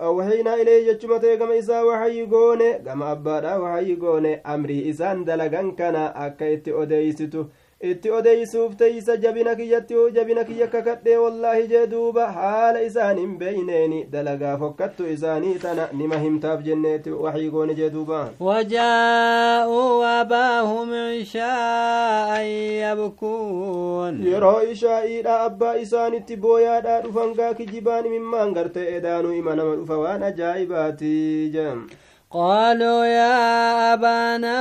awwahaynaa 0.00 0.56
ilee 0.58 0.84
jechuma 0.84 1.18
ta'e 1.20 1.36
gama 1.36 1.54
isaa 1.56 1.84
waxayyi 1.84 2.26
goone 2.26 2.78
gama 2.84 3.06
abbaadha 3.14 3.58
waxayyi 3.60 3.96
goone 3.96 4.40
amrii 4.44 4.88
isaan 4.88 5.24
dalagan 5.24 5.76
kana 5.76 6.14
akka 6.14 6.48
itti 6.48 6.72
odeeysitu 6.72 7.46
itti 7.80 8.10
odeeysuuf 8.10 8.76
teeysa 8.76 9.16
jabina 9.16 9.54
kiyyatti 9.54 9.94
jabina 10.14 10.44
kiyya 10.44 10.66
kakadhee 10.66 11.16
wallaahi 11.22 11.66
jee 11.72 11.86
duuba 11.86 12.26
haala 12.36 12.80
isaan 12.82 13.18
hin 13.18 13.34
beeyneeni 13.38 13.98
dalagaa 14.12 14.56
fokkattu 14.62 15.06
isaanii 15.14 15.54
tana 15.64 15.88
nima 15.92 16.18
himtaaf 16.22 16.62
jenneetti 16.68 17.10
waxii 17.10 17.50
goone 17.50 17.74
jee 17.74 17.90
duuba 17.90 18.20
وجاءوا 18.40 20.20
أباهم 20.20 20.88
عشاء 20.94 22.40
يبكون 22.86 24.14
yeroo 24.26 24.62
ishaa'iidha 24.72 25.40
abbaa 25.44 25.74
isaanitti 25.76 26.36
booyaadha 26.36 27.00
dhufangaa 27.04 27.54
kijibaan 27.54 28.06
imimmaan 28.06 28.54
gartee 28.54 28.96
edaanuu 28.96 29.32
ima 29.32 29.54
nama 29.54 29.76
dhufa 29.76 29.98
waan 29.98 30.22
ajaa'ibaati 30.22 31.14
jedham 31.54 31.86
قالوا 32.36 33.04
يا 33.04 33.94
أبانا 33.94 34.60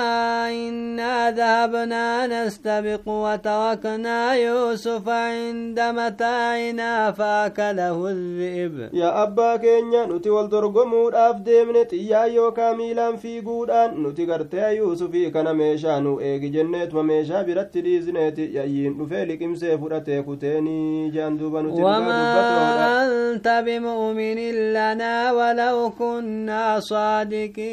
إنا 0.50 1.32
ذهبنا 1.32 2.28
نستبق 2.28 3.08
وتركنا 3.08 4.34
يوسف 4.34 5.10
عند 5.10 5.80
متاعنا 5.80 7.12
فأكله 7.12 8.08
الذئب. 8.10 8.90
يا 8.94 9.24
أبا 9.24 9.56
كينيا 9.56 10.06
نتي 10.06 10.30
أفديمن 11.16 11.88
تيا 11.88 12.24
يوكا 12.26 12.72
ميلان 12.74 13.16
في 13.16 13.42
قودان. 13.42 14.04
نتي 14.04 14.26
قرتي 14.26 14.76
يوسفي 14.76 15.30
كان 15.30 15.56
ميشا 15.56 16.00
نو 16.00 16.20
إيجي 16.20 16.50
جنت 16.50 16.94
وميشا 16.96 17.42
برت 17.42 17.78
ليزنيتي 17.78 18.46
يأيين 18.54 18.98
نفيلك 19.02 19.44
إمسي 19.44 19.78
فرأتي 19.78 20.22
كتيني 20.22 21.10
جاندوبا 21.10 21.62
نتي 21.62 21.84
وما 21.84 23.06
أنت 23.06 23.64
بمؤمن 23.66 24.40
لنا 24.74 25.32
ولو 25.32 25.90
كنا 26.00 26.80
صادقين. 26.80 27.65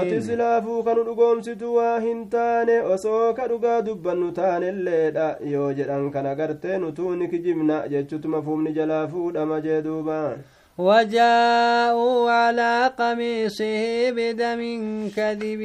ati 0.00 0.22
silaafuu 0.26 0.82
kanu 0.88 1.04
dhugoomsitu 1.08 1.74
waa 1.76 1.98
hin 2.00 2.20
taane 2.34 2.80
osoo 2.94 3.32
ka 3.38 3.46
dhugaa 3.52 3.78
dubbannu 3.88 4.32
taanelleedha 4.38 5.28
yoo 5.52 5.72
jedhan 5.78 6.10
kana 6.10 6.34
gartee 6.40 6.78
nutuu 6.84 7.14
ni 7.16 7.28
kijibna 7.32 7.78
jechutuma 7.94 8.42
fuumni 8.42 8.72
jalaa 8.78 9.06
fuudhama 9.14 9.60
jee 9.66 9.82
duubaa 9.88 10.28
وجاءوا 10.78 12.30
على 12.30 12.92
قميصه 12.98 14.10
بدم 14.10 14.60
كذب 15.16 15.62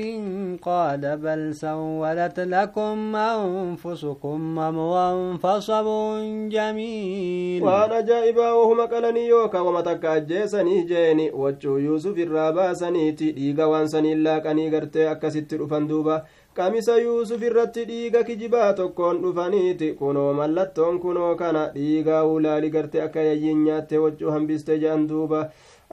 قال 0.61 1.17
بل 1.17 1.55
سولت 1.55 2.39
لكم 2.39 3.15
أنفسكم 3.15 4.59
أمرا 4.59 5.37
فصبر 5.37 6.19
جميل. 6.47 7.63
وأنا 7.63 8.01
جائبا 8.01 8.51
وهم 8.51 8.81
قلني 8.81 9.27
يوكا 9.27 9.59
ومتك 9.59 10.05
أجيسني 10.05 10.81
جيني 10.83 11.31
وجو 11.31 11.77
يوسف 11.77 12.17
الراباسني 12.17 13.11
تيغا 13.11 13.65
وانسني 13.65 14.15
لاكني 14.15 14.69
غرتي 14.69 15.11
أكست 15.11 15.53
رفندوبا 15.53 16.23
qamisa 16.55 16.95
yuusuf 17.01 17.41
irratti 17.49 17.85
dhiiga 17.89 18.23
kijibaa 18.29 18.73
tokkoon 18.79 19.21
dhufaniiti 19.23 19.91
kunoo 19.99 20.33
mallattoon 20.39 20.99
kunoo 21.03 21.35
kana 21.41 21.61
dhiigaa 21.75 22.23
ulaali 22.35 22.69
garte 22.75 23.01
akka 23.03 23.21
yayyiin 23.27 23.63
nyaatte 23.67 23.97
waccuu 24.05 24.31
hambiste 24.35 24.77
jedhan 24.81 25.07
duuba 25.11 25.39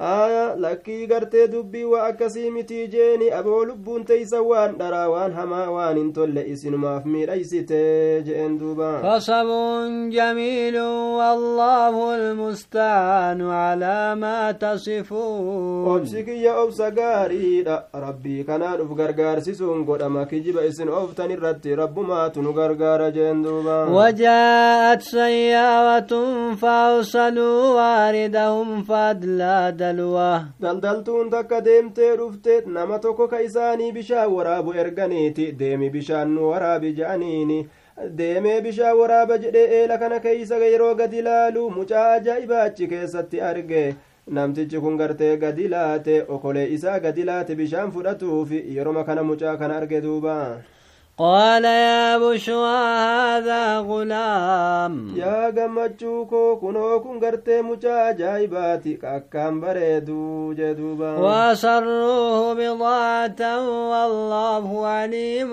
aya 0.01 0.55
lakkii 0.65 1.07
gartee 1.11 1.47
dubbii 1.53 1.85
waa 1.93 2.05
akkasii 2.11 2.51
mitii 2.51 2.87
jeeni 2.89 3.31
aboo 3.39 3.65
lubbuun 3.65 4.05
teeysa 4.05 4.43
waan 4.43 4.77
dharaa 4.81 5.09
waan 5.15 5.33
hamaa 5.39 5.71
waan 5.77 5.97
hin 6.01 6.13
tolle 6.13 6.43
isinumaaf 6.53 7.05
miidhaysite 7.05 8.23
jeen 8.27 8.59
duuba 8.61 8.91
فصبر 9.03 9.89
جميل 10.11 10.77
والله 11.19 12.15
المستعان 12.15 13.41
على 13.43 14.15
ما 14.15 14.53
تصفون 14.53 15.87
obsi 15.97 16.25
kiyya 16.25 16.55
obsa 16.63 16.91
gaariidha 16.91 17.77
rabbii 18.05 18.45
kanaan 18.45 18.81
uf 18.81 18.95
gargaarsisuun 19.01 19.85
godhama 19.85 20.25
kijiba 20.31 20.65
isin 20.65 20.89
oftan 20.89 21.31
irratti 21.31 21.75
rabbumaatu 21.83 22.43
nu 22.43 22.53
gargaara 22.53 23.11
jeen 23.11 23.43
duuba 23.43 23.77
وجاءت 23.99 25.03
سيارة 25.03 26.13
فأرسلوا 26.55 27.59
واردهم 27.77 28.83
فأدلى 28.83 29.75
دلوه 29.93 30.43
daldaltuun 30.63 31.31
takka 31.31 31.65
deemtee 31.65 32.17
dhufte 32.17 32.63
nama 32.67 32.99
tokko 32.99 33.29
ka 33.29 33.41
isaanii 33.41 33.93
bishaan 33.93 34.31
waraabu 34.37 34.73
erganiiti 34.83 35.53
deemi 35.59 35.91
bishaan 35.91 36.29
nu 36.35 36.51
waraabi 36.51 36.93
je'aniini 36.99 37.59
deemee 38.19 38.61
bishaan 38.67 38.97
waraaba 39.01 39.39
jedhee 39.45 39.67
eela 39.81 39.99
kana 39.99 40.19
keeysa 40.21 40.57
yeroo 40.65 40.95
gadi 41.01 41.23
laalu 41.29 41.71
mucaa 41.77 42.07
ajaa'ibaa 42.17 42.63
achi 42.69 42.87
keessatti 42.93 43.41
arge 43.51 43.85
namtichi 44.39 44.81
kun 44.85 44.97
gartee 45.01 45.37
gadi 45.45 45.69
laate 45.75 46.17
okolee 46.35 46.67
isaa 46.77 46.99
gadi 47.07 47.25
laate 47.31 47.55
bishaan 47.61 47.93
fudhatuufi 47.95 48.59
yeroma 48.77 49.05
kana 49.09 49.23
mucaa 49.31 49.57
kana 49.61 49.77
arge 49.81 50.01
duuba 50.07 50.35
قال 51.19 51.65
يا 51.65 52.19
بشوى 52.19 52.79
هذا 53.11 53.79
غلام. 53.79 54.93
يا 55.17 55.51
جمتشوكو 55.51 56.57
كنو 56.57 57.01
كن 57.01 57.19
غرتي 57.19 57.63
مجا 57.63 58.13
جايباتي 58.13 58.95
كاكام 58.95 59.61
بريدو 59.61 60.53
جدوبا. 60.53 61.19
وسروه 61.19 62.55
بضاعة 62.55 63.41
والله 63.91 64.87
عليم 64.87 65.51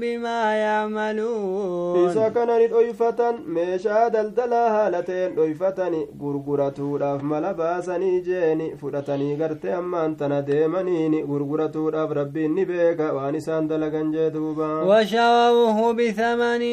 بما 0.00 0.54
يعملون. 0.54 2.08
إسكن 2.08 2.46
نرئفة 2.46 3.34
مشا 3.48 4.08
دلدلا 4.08 4.86
هالتين 4.86 5.38
رئفتني 5.38 6.06
غرغرتو 6.22 6.96
راف 6.96 7.22
ملباسني 7.22 8.20
جيني 8.20 8.76
فرتني 8.76 9.36
غرتي 9.36 9.78
أمان 9.78 10.16
تنا 10.16 10.40
ديمنيني 10.40 11.22
غرغرتو 11.22 11.88
راف 11.88 12.10
ربيني 12.10 12.64
بيكا 12.64 13.10
واني 13.10 13.40
ساندلا 13.40 13.88
جدوبا 13.88 15.05
وشروه 15.06 15.92
بثمن 15.92 16.64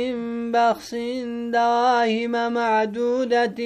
بخس 0.51 0.95
دراهم 1.55 2.53
معدودة 2.53 3.59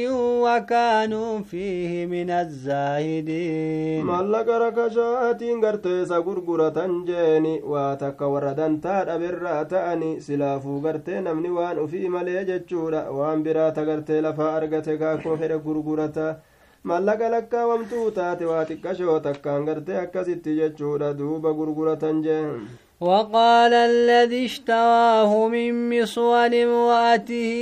وكانوا 0.44 1.40
فيه 1.40 2.06
من 2.06 2.30
الزاهدين. 2.30 4.06
مالك 4.06 4.48
ركشات 4.48 5.44
غرتيسا 5.64 6.18
غرغرة 6.18 6.80
جاني 7.08 7.62
واتك 7.64 8.22
وردا 8.22 8.80
تار 8.84 9.16
أبرا 9.16 9.64
تأني 9.64 10.20
سلافو 10.20 10.80
غرتي 10.80 11.20
نمني 11.20 11.50
وان 11.50 11.88
في 11.88 12.10
مليجة 12.10 12.66
جورا 12.70 13.08
وان 13.10 13.44
برات 13.44 13.80
غرتي 13.80 14.22
لفا 14.22 14.58
أرغتك 14.58 15.22
كوفر 15.24 15.52
غرغرة 15.66 16.38
مالك 16.84 17.22
لك 17.22 17.54
وامتو 17.54 18.10
تاتي 18.10 18.46
واتك 18.46 18.94
شوتك 18.98 19.42
كان 19.42 19.84
أكسي 19.90 20.36
تيجة 20.36 20.68
جورا 20.80 21.12
دوبا 21.12 21.50
غرغرة 21.50 22.04
جاني 22.26 22.87
وقال 23.00 23.74
الذي 23.74 24.46
اشتراه 24.46 25.48
من 25.48 26.02
مصول 26.02 26.54
امرأته 26.56 27.54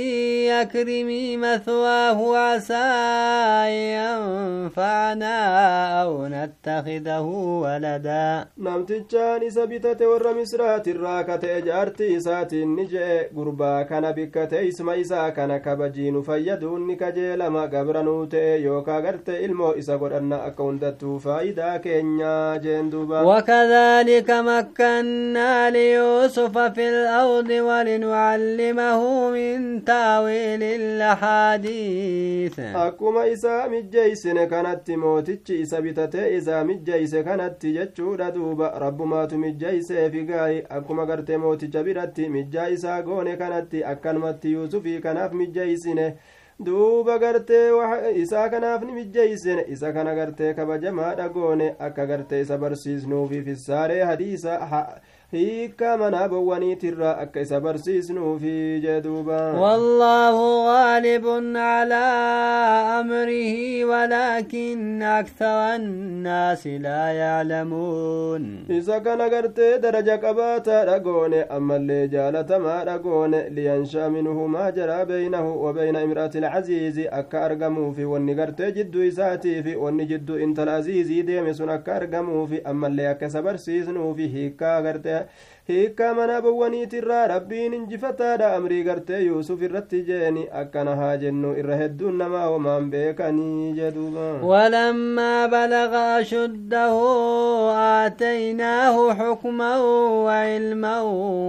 أكرمي 0.62 1.36
مثواه 1.36 2.36
عسى 2.36 2.88
ينفعنا 3.96 5.36
أو 6.02 6.26
نتخذه 6.26 7.20
ولدا. 7.64 8.46
نمتي 8.58 9.04
جان 9.10 9.50
سبيتة 9.50 10.08
ور 10.08 10.40
مصرات 10.40 10.88
الراكة 10.88 11.58
أجارتي 11.58 12.20
سات 12.20 12.52
النجاء 12.52 13.30
قربا 13.36 13.82
كان 13.82 14.12
بكة 14.12 14.68
اسم 14.68 14.90
إسا 14.90 15.28
كان 15.28 15.56
كبجين 15.56 16.22
فيدون 16.22 16.96
كجيل 16.96 17.46
ما 17.46 17.62
قبرنوت 17.62 18.34
يوكا 18.34 18.98
غرت 18.98 19.28
إلمو 19.28 19.70
إسا 19.70 19.96
قرأنا 19.96 20.46
أكون 20.46 20.78
دتو 20.78 21.18
فايدا 21.18 21.76
كينيا 21.76 22.56
جندوبا. 22.56 23.20
وكذلك 23.20 24.30
مكن 24.30 25.25
مكنا 25.26 25.70
ليوسف 25.70 26.58
في 26.58 26.88
الأرض 26.88 27.50
ولنعلمه 27.50 29.30
من 29.30 29.84
تاويل 29.84 30.62
الأحاديث 30.62 32.58
akkuma 32.74 33.26
isaa 33.26 33.68
mijjeeysine 33.68 34.46
kanatti 34.46 34.96
mootichi 34.96 35.60
isa 35.60 35.80
bitate 35.82 36.36
isaa 36.36 36.64
mijjeeyse 36.64 37.22
kanatti 37.24 37.72
jechuudha 37.72 38.30
duuba 38.30 38.72
rabbumaatu 38.78 39.38
mijjeeyseefi 39.38 40.22
gaayi 40.24 40.62
akkuma 40.70 41.06
gartee 41.06 41.36
mooticha 41.36 41.82
biratti 41.82 42.28
mijjaa 42.28 42.68
isaa 42.68 43.02
goone 43.02 43.36
kanatti 43.36 43.84
akkanumatti 43.84 44.52
yuusufii 44.52 45.00
kanaaf 45.00 45.32
mijjeeysine 45.32 46.14
duuba 46.64 47.18
gartee 47.18 47.70
isaa 48.14 48.48
kanaaf 48.48 48.82
ni 48.82 48.92
mijjeeysine 48.92 49.64
isa 49.68 49.92
kana 49.92 50.14
gartee 50.14 50.54
kabajamaadha 50.54 51.28
goone 51.28 51.74
akka 51.78 52.06
gartee 52.06 52.40
isa 52.40 52.58
barsiisnuufi 52.58 53.42
fissaaree 53.42 54.02
hadiisa 54.02 54.60
hiikkaa 55.32 55.96
manaa 55.98 56.28
bowwaniitirra 56.28 57.18
akka 57.22 57.40
isa 57.40 57.60
barsiisnuufi 57.60 58.80
jee 58.82 59.00
duuba 59.06 59.38
wallaahu 59.62 60.44
gaalibun 60.66 61.48
calaa 61.54 62.98
amrihi 62.98 63.84
walaakin 63.84 65.02
akthara 65.02 65.64
annaasi 65.78 66.78
laa 66.84 67.08
yaclamuun 67.20 68.44
isa 68.78 69.00
kana 69.00 69.28
gartee 69.34 69.78
daraja 69.86 70.18
qabaataadha 70.26 70.98
goone 71.08 71.42
ammallee 71.58 72.06
jaalatamaadha 72.14 72.96
goone 73.08 73.42
liyansha'a 73.58 74.10
minhu 74.18 74.46
maa 74.54 74.70
jaraa 74.78 75.04
beynahu 75.10 75.64
wa 75.64 75.72
beyna 75.80 76.02
imra'ati 76.08 76.38
ilcaziizi 76.44 77.08
akka 77.20 77.42
argamuufi 77.48 78.04
wanni 78.14 78.34
gartee 78.34 78.70
jidduu 78.78 79.02
isaatiifi 79.10 79.76
wanni 79.76 80.06
jidduu 80.14 80.38
intala 80.38 80.74
aziizii 80.76 81.22
deeme 81.32 81.54
sun 81.54 81.68
akka 81.78 81.94
argamuufi 81.98 82.62
ammallee 82.64 83.08
akka 83.16 83.26
isa 83.34 83.42
barsiisnuufi 83.42 84.28
hiikkaa 84.38 84.80
gartee 84.82 85.15
hiikkaa 85.68 86.14
mana 86.14 86.40
bowwaniitirraa 86.42 87.26
rabbiin 87.32 87.72
injifataadha. 87.74 88.52
Amrii 88.56 88.82
gartee 88.88 89.20
yuusuf 89.26 89.62
irratti 89.68 90.02
jeeni 90.08 90.44
akkana 90.60 90.94
haa 91.00 91.16
jennu 91.22 91.54
irra 91.62 91.76
hedduun 91.80 92.16
namaa 92.22 92.44
homaan 92.52 92.90
beekanii 92.92 93.72
jedhuba 93.78 94.26
walammaa 94.50 95.48
balaga 95.54 96.04
ashuddahu 96.20 97.02
aataynaahu 97.86 99.02
xukman 99.22 99.80
wailman 100.28 101.04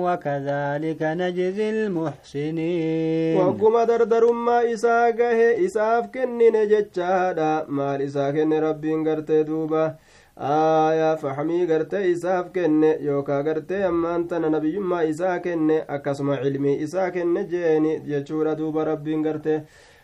wakadhalika 0.08 1.14
najzi 1.22 1.70
lmuxsiniin 1.78 3.38
wagguma 3.40 3.86
dardarummaa 3.86 4.64
isaa 4.74 5.12
gahe 5.22 5.50
isaaf 5.68 6.10
kennine 6.18 6.66
jechaadha 6.74 7.52
maal 7.68 8.02
isaa 8.10 8.32
kenne 8.34 8.60
rabbiin 8.68 9.04
gartee 9.04 9.44
duuba? 9.44 9.86
آية 10.42 11.16
فحمي 11.16 11.66
قرت 11.66 11.94
إساف 11.94 12.46
كن 12.56 12.84
يوكا 12.84 13.38
قرت 13.42 13.72
أما 13.72 14.16
أنت 14.16 14.34
نبي 14.34 14.76
يما 14.76 15.10
إساف 15.10 15.42
كن 15.42 15.72
أكسم 15.72 16.32
علمي 16.32 16.84
إساف 16.84 17.14
كن 17.14 17.48
جيني 17.48 18.02
يجور 18.06 18.54
دوبا 18.54 18.84
ربي 18.84 19.16
قرت 19.16 19.64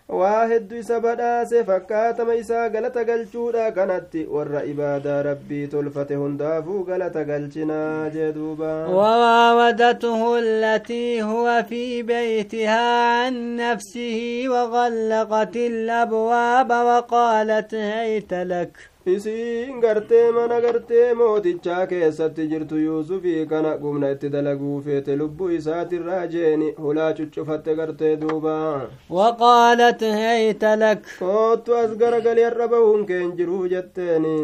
واحد 0.09 0.67
دو 0.67 0.81
سبدا 0.81 1.43
سفكات 1.43 2.21
ما 2.21 2.39
إسا 2.39 2.67
غلطة 2.67 3.01
غلچودا 3.03 3.69
كانت 3.69 4.15
ور 4.27 4.57
إبادة 4.71 5.21
ربي 5.21 5.67
تلفته 5.67 6.15
هندافو 6.15 6.83
غلطة 6.83 7.21
غلچنا 7.23 8.11
جدوبا 8.15 8.85
وواودته 8.85 10.39
التي 10.39 11.23
هو 11.23 11.65
في 11.69 12.03
بيتها 12.03 13.23
عن 13.25 13.55
نفسه 13.55 14.43
وغلقت 14.47 15.55
الأبواب 15.55 16.69
وقالت 16.71 17.75
هيت 17.75 18.33
لك. 18.33 18.92
Isiin 19.05 19.79
gartee 19.81 20.31
mana 20.31 20.59
gartee 20.61 21.13
mootichaa 21.13 21.87
keessatti 21.87 22.47
jirtu 22.51 22.77
yuusufii 22.77 23.45
kana 23.45 23.77
gumna 23.77 24.11
itti 24.15 24.29
dalaguu 24.35 24.81
feete 24.85 25.15
lubbuu 25.21 25.49
isaatirraa 25.57 26.27
jeeni 26.35 26.71
hulaa 26.83 27.13
cuccufatte 27.13 27.75
gartee 27.75 28.15
duuba 28.21 28.87
وقالت 29.09 30.03
هيت 30.03 30.63
لك 30.65 31.01
koottu 31.19 31.75
as 31.83 31.91
garagalii 31.97 32.43
har'a 32.49 32.67
bahuun 32.67 33.05
keen 33.05 33.31
jiruu 33.37 33.67
jetteeni 33.67 34.35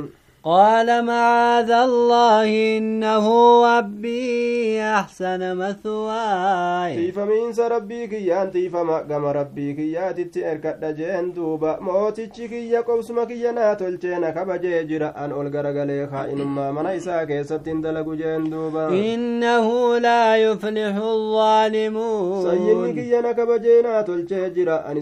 قال 0.43 1.05
معاذ 1.05 1.72
الله 1.72 2.77
إنه 2.77 3.25
ربي 3.77 4.81
أحسن 4.81 5.58
مثواي. 5.58 6.96
تيفا 6.96 7.25
من 7.25 7.53
سربيك 7.53 8.13
يا 8.13 8.46
تيفا 8.46 8.84
ما 8.84 8.98
قام 8.98 9.25
ربيك 9.25 9.79
يا 9.79 10.12
تتيرك 10.12 10.65
دجين 10.81 11.34
دوبا 11.34 11.79
موتيك 11.81 12.51
يا 12.51 12.81
قوس 12.81 13.12
يا 13.29 13.51
ناتل 13.51 14.00
جينا 14.00 14.29
كبجيجر 14.29 15.03
أن 15.24 15.31
ألقرق 15.31 15.84
ليخا 15.84 16.22
إنما 16.31 16.72
من 16.72 16.86
إساك 16.86 17.29
يسبتين 17.29 17.81
دلقو 17.81 18.13
جين 18.15 18.49
دوبا 18.49 18.88
إنه 18.88 19.97
لا 19.97 20.38
يفلح 20.38 20.95
الظالمون. 20.95 22.43
سيينيك 22.43 22.97
يا 22.97 23.21
نكبجينا 23.21 24.02
تل 24.02 24.25
جيجر 24.25 24.69
أن 24.89 24.97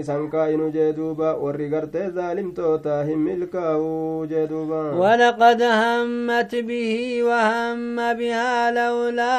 إسانك 0.00 0.34
إنو 0.34 0.68
جي 0.70 0.92
دوبا 0.92 1.32
ورقرت 1.32 1.96
ظالم 2.16 2.48
توتا 2.56 3.02
هم 3.02 3.18
ملكاو 3.18 4.24
جي 4.24 4.46
دوبا 4.46 4.71
ولقد 5.02 5.62
همت 5.62 6.54
به 6.54 7.22
وهم 7.28 7.96
بها 8.14 8.70
لولا 8.70 9.36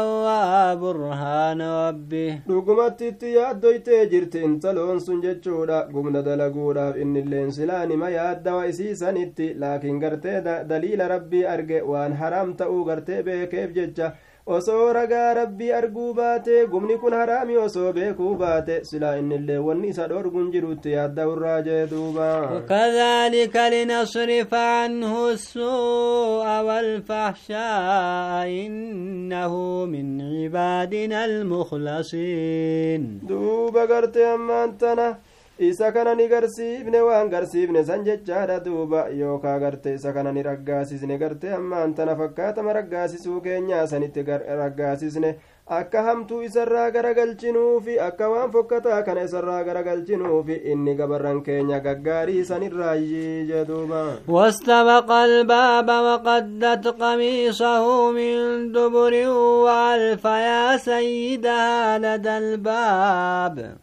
أن 0.00 0.06
رأى 0.26 0.76
برهان 0.76 1.60
ربه 1.62 2.38
dhugumatti 2.48 3.08
itti 3.08 3.32
yaaddoytee 3.36 4.06
jirti 4.12 4.38
intaloon 4.48 5.00
sun 5.00 5.20
jechuudha 5.22 5.78
gumna 5.94 6.22
dalaguudhaaf 6.22 6.96
innilleen 7.02 7.50
silaa 7.52 7.86
nima 7.86 8.08
yaaddawa 8.10 8.66
isiisanitti 8.66 9.54
laakiin 9.60 9.98
gartee 10.00 10.40
da- 10.46 10.62
daliila 10.70 11.08
rabbii 11.14 11.44
arge 11.54 11.80
waan 11.90 12.12
haraam 12.20 12.54
ta'uu 12.60 12.84
gartee 12.84 13.22
beekeef 13.26 13.70
jecha 13.78 14.12
osoo 14.46 14.92
ragaa 14.92 15.34
rabbii 15.34 15.72
arguu 15.78 16.14
baate 16.14 16.66
gumni 16.72 16.96
kun 17.02 17.12
haraami 17.18 17.56
osoo 17.56 17.92
beekuu 17.92 18.34
baate 18.42 18.74
silaa 18.88 19.16
innillee 19.20 19.58
wanni 19.68 19.88
isa 19.92 20.06
dhorgun 20.12 20.50
jirutti 20.54 20.92
yaadda'urraa 20.96 21.60
jee 21.66 21.86
duuba 21.92 22.28
وكذلك 22.56 23.56
لنصرف 23.56 24.54
عنه 24.54 25.28
السوء 25.30 26.46
والفحشاء 26.66 28.46
إنه 28.66 29.52
من 29.84 30.06
عبادنا 30.20 31.24
المخلصين 31.24 33.20
duuba 33.28 33.86
gartee 33.86 34.26
ammaan 34.34 34.78
tana 34.78 35.08
isa 35.58 35.92
kana 35.92 36.14
ni 36.14 36.28
garsiifne 36.28 37.00
waan 37.00 37.30
garsiifne 37.30 37.84
san 37.84 38.04
jechaadha 38.04 38.60
duuba 38.64 39.08
yookaa 39.08 39.58
garte 39.58 39.94
isa 39.94 40.12
kana 40.12 40.32
ni 40.32 40.42
raggaasisne 40.42 41.18
garte 41.18 41.48
ammaan 41.58 41.94
tana 41.94 42.16
fakkaatama 42.16 42.72
raggaasisuu 42.72 43.40
keenyaa 43.40 43.86
sanitti 43.86 44.22
raggaasisne 44.62 45.36
akka 45.66 46.02
hamtuu 46.06 46.42
isarraa 46.46 46.90
garagalchinuufi 46.94 47.94
akka 48.00 48.28
waan 48.30 48.52
fokkataa 48.52 49.02
kana 49.06 49.24
isarraa 49.28 49.64
garagalchinuufi 49.68 50.58
inni 50.72 50.94
gabarran 51.00 51.40
keenya 51.48 51.80
gaggaarii 51.86 52.44
sanirraayyii 52.50 53.48
jedhuuba 53.48 54.02
wastabaqa 54.36 55.18
albaaba 55.24 55.98
waqaddat 56.06 56.86
qamiisahu 57.02 57.98
min 58.18 58.70
duburin 58.78 59.34
waalfa 59.66 60.78
sayyidaa 60.86 61.98
lada 61.98 62.38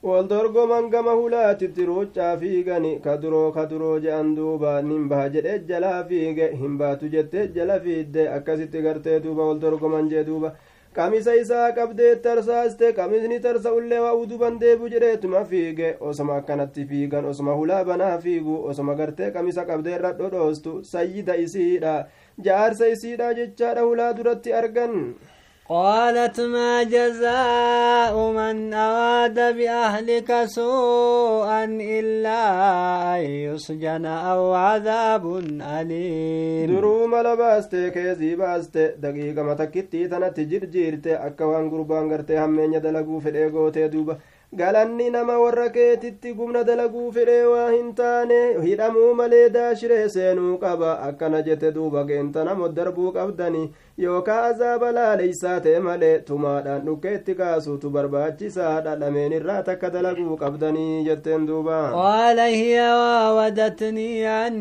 wal 0.02 0.28
dorgoman 0.34 0.90
gama 0.90 1.20
hulaatitti 1.20 1.86
ruuccaa 1.94 2.34
fiigani 2.38 2.98
kaduroo 3.04 3.48
kaduroo 3.52 4.00
je'an 4.00 4.36
duuba 4.36 4.82
nin 4.82 5.10
baha 5.10 5.30
jedhee 5.36 5.60
jalaa 5.68 6.04
fiige 6.04 6.54
hin 6.60 6.78
baatu 6.78 7.12
jettee 7.18 7.50
jala 7.56 7.82
fiidde 7.88 8.30
akkasitti 8.38 8.82
gartee 8.88 9.20
duuba 9.20 9.50
wal 9.50 9.60
dorgoman 9.60 10.08
jee 10.10 10.24
duuba 10.24 10.56
qamisa 10.96 11.34
isaa 11.42 11.72
qabdee 11.78 12.16
tarsaaste 12.26 12.92
qamisni 12.98 13.40
tarsa 13.46 13.72
ullee 13.78 14.00
waa 14.06 14.14
uduban 14.24 14.60
deebu 14.64 14.90
jedheetuma 14.94 15.44
fiige 15.52 15.90
osoma 16.10 16.36
akkanatti 16.42 16.86
fiigan 16.92 17.26
osoma 17.32 17.56
hulaa 17.60 17.84
banaa 17.90 18.18
fiigu 18.26 18.58
osoma 18.72 18.96
gartee 19.00 19.32
qamisa 19.38 19.66
qabdee 19.70 19.96
irra 20.00 20.12
dhodhoostu 20.20 20.74
sayyida 20.92 21.36
isiidha 21.46 21.94
jaarsa 22.48 22.88
isiidha 22.96 23.34
jechaadha 23.40 23.82
hulaa 23.90 24.12
duratti 24.18 24.54
argan 24.62 24.94
قالت 25.70 26.40
ما 26.40 26.84
جزاء 26.84 28.32
من 28.32 28.74
أراد 28.74 29.58
بأهلك 29.58 30.44
سوءا 30.46 31.64
إلا 32.00 32.42
أن 33.16 33.24
يسجن 33.24 34.06
أو 34.06 34.54
عذاب 34.54 35.38
أليم. 35.62 36.76
درو 36.76 37.08
ملا 37.08 37.36
باسته 37.36 37.90
كيزي 37.90 38.36
باسته. 38.36 38.88
دقيقة 38.88 39.44
ما 39.44 39.54
تكتي 39.54 40.08
تنا 40.08 40.30
تجر 40.30 40.66
جيرته. 40.66 41.28
أكا 41.28 41.46
وان 41.46 41.70
قربان 41.72 42.12
غرته 42.12 42.46
همين 42.46 42.74
يدلقو 42.74 43.20
في 43.20 43.30
الإيغوته 43.30 43.88
دوبا 43.88 44.18
galanni 44.56 45.10
nama 45.10 45.40
warra 45.42 45.70
keetitti 45.76 46.34
gumna 46.38 46.64
dalaguu 46.64 47.12
fedhee 47.12 47.46
waa 47.52 47.70
hin 47.70 47.88
taane 48.00 48.36
hidhamuu 48.66 49.14
malee 49.20 49.48
daashiree 49.56 50.10
seenuu 50.16 50.58
qaba 50.64 50.92
akkana 51.08 51.42
jette 51.48 51.72
duuba 51.78 52.04
geenta 52.10 52.44
namo 52.50 52.70
darbuu 52.70 53.14
qabdani 53.16 53.64
yookaa 53.98 54.44
azaaba 54.50 54.92
laaleysaa 54.98 55.60
ta'e 55.66 55.80
malee 55.88 56.20
tumaadhaan 56.30 56.86
dhukkeetti 56.86 57.36
kaasuutu 57.42 57.90
barbaachisaadha 57.96 58.96
lameen 59.00 59.34
irraa 59.40 59.62
takka 59.70 59.90
dalaguu 59.96 60.38
qabdanii 60.44 61.04
jetteen 61.08 61.48
duuba 61.48 61.80
qaala 61.98 62.46
hiya 62.46 62.88
waawadatnii 63.02 64.26
an 64.36 64.58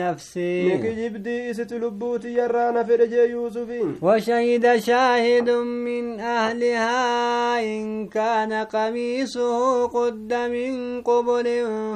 nafsii 0.00 0.68
niki 0.68 0.94
jibdii 1.00 1.38
isitu 1.50 1.78
lubbuutiyyarraa 1.86 2.70
na 2.78 2.84
fedhe 2.84 3.08
jee 3.14 3.26
yuusufiin 3.32 3.94
وشهد 4.02 4.76
شاهد 4.76 5.50
من 5.50 6.20
أهلها 6.20 7.60
إن 7.62 8.06
كان 8.08 8.52
قميص 8.52 9.16
قميصه 9.16 9.86
قد 9.86 10.32
من 10.34 11.02
قبل 11.02 11.46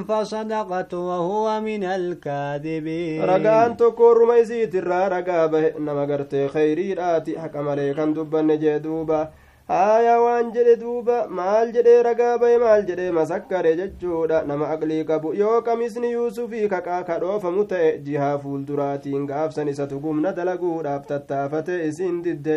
فصدقت 0.08 0.94
وهو 0.94 1.60
من 1.60 1.84
الكاذبين 1.84 3.22
رقان 3.24 3.76
تكور 3.76 4.18
رميزيت 4.18 4.74
الرا 4.74 5.08
رقا 5.08 5.46
به 5.46 5.72
نما 5.78 6.04
قرتي 6.80 6.94
خيري 6.94 6.94
راتي 6.94 7.38
حق 7.38 7.56
مليكا 7.56 8.04
دبن 8.04 8.58
جدوبا 8.58 9.28
haaya 9.70 10.18
waan 10.20 10.48
jedhe 10.54 10.72
duuba 10.80 11.28
maal 11.38 11.68
jedhee 11.74 12.02
ragaa 12.02 12.38
baye 12.38 12.58
maal 12.58 12.82
jedhee 12.86 13.10
masakkare 13.18 13.76
jechuudha 13.80 14.42
nama 14.46 14.66
aqlii 14.74 15.04
qabu 15.10 15.30
yoo 15.40 15.62
qamisni 15.62 16.10
yuusufii 16.12 16.68
kaqaa 16.72 17.02
kadhoofamu 17.10 17.64
ta'e 17.72 17.92
jihaa 18.08 18.38
fuulduraatiin 18.38 19.26
gaafsan 19.28 19.68
isa 19.68 19.86
tugumna 19.86 20.32
dalaguudhaaf 20.38 21.06
tattaafate 21.06 21.78
isin 21.88 22.18
didde 22.24 22.56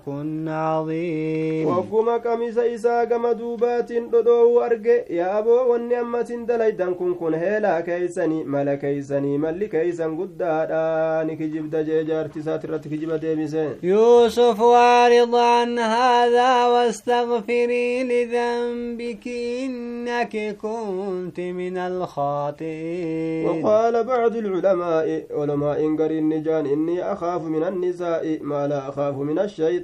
كن 0.05 0.47
عظيم. 0.47 1.67
وكما 1.77 2.17
قميص 2.17 2.57
إساء 2.57 3.05
قم 3.05 3.31
دوبات 3.31 3.91
ردوه 3.91 4.71
يا 5.09 5.39
أبو 5.39 5.71
والنعمة 5.71 6.45
دليدا 6.47 6.91
كن 6.91 7.13
كن 7.13 7.33
هلا 7.33 7.81
كيسني 7.81 8.43
مل 8.43 8.75
كيسني 8.75 9.37
مل 9.37 9.65
كيسن 9.65 10.17
قدادا. 10.17 11.23
نكجب 11.27 11.69
دجاج 11.69 12.11
ارتسات 12.11 12.65
رتكجب 12.65 13.13
ديمسين 13.13 13.71
يوسف 13.83 14.59
وارض 14.59 15.35
عن 15.35 15.79
هذا 15.79 16.67
واستغفري 16.67 18.03
لذنبك 18.03 19.27
إنك 19.63 20.57
كنت 20.61 21.39
من 21.39 21.77
الخاطئين. 21.77 23.45
وقال 23.49 24.03
بعض 24.03 24.35
العلماء 24.35 25.23
علماء 25.31 25.95
قرين 25.95 26.29
نجان 26.29 26.65
إني 26.65 27.13
أخاف 27.13 27.41
من 27.43 27.63
النساء 27.63 28.39
ما 28.41 28.67
لا 28.67 28.89
أخاف 28.89 29.15
من 29.17 29.39
الشيطان. 29.39 29.80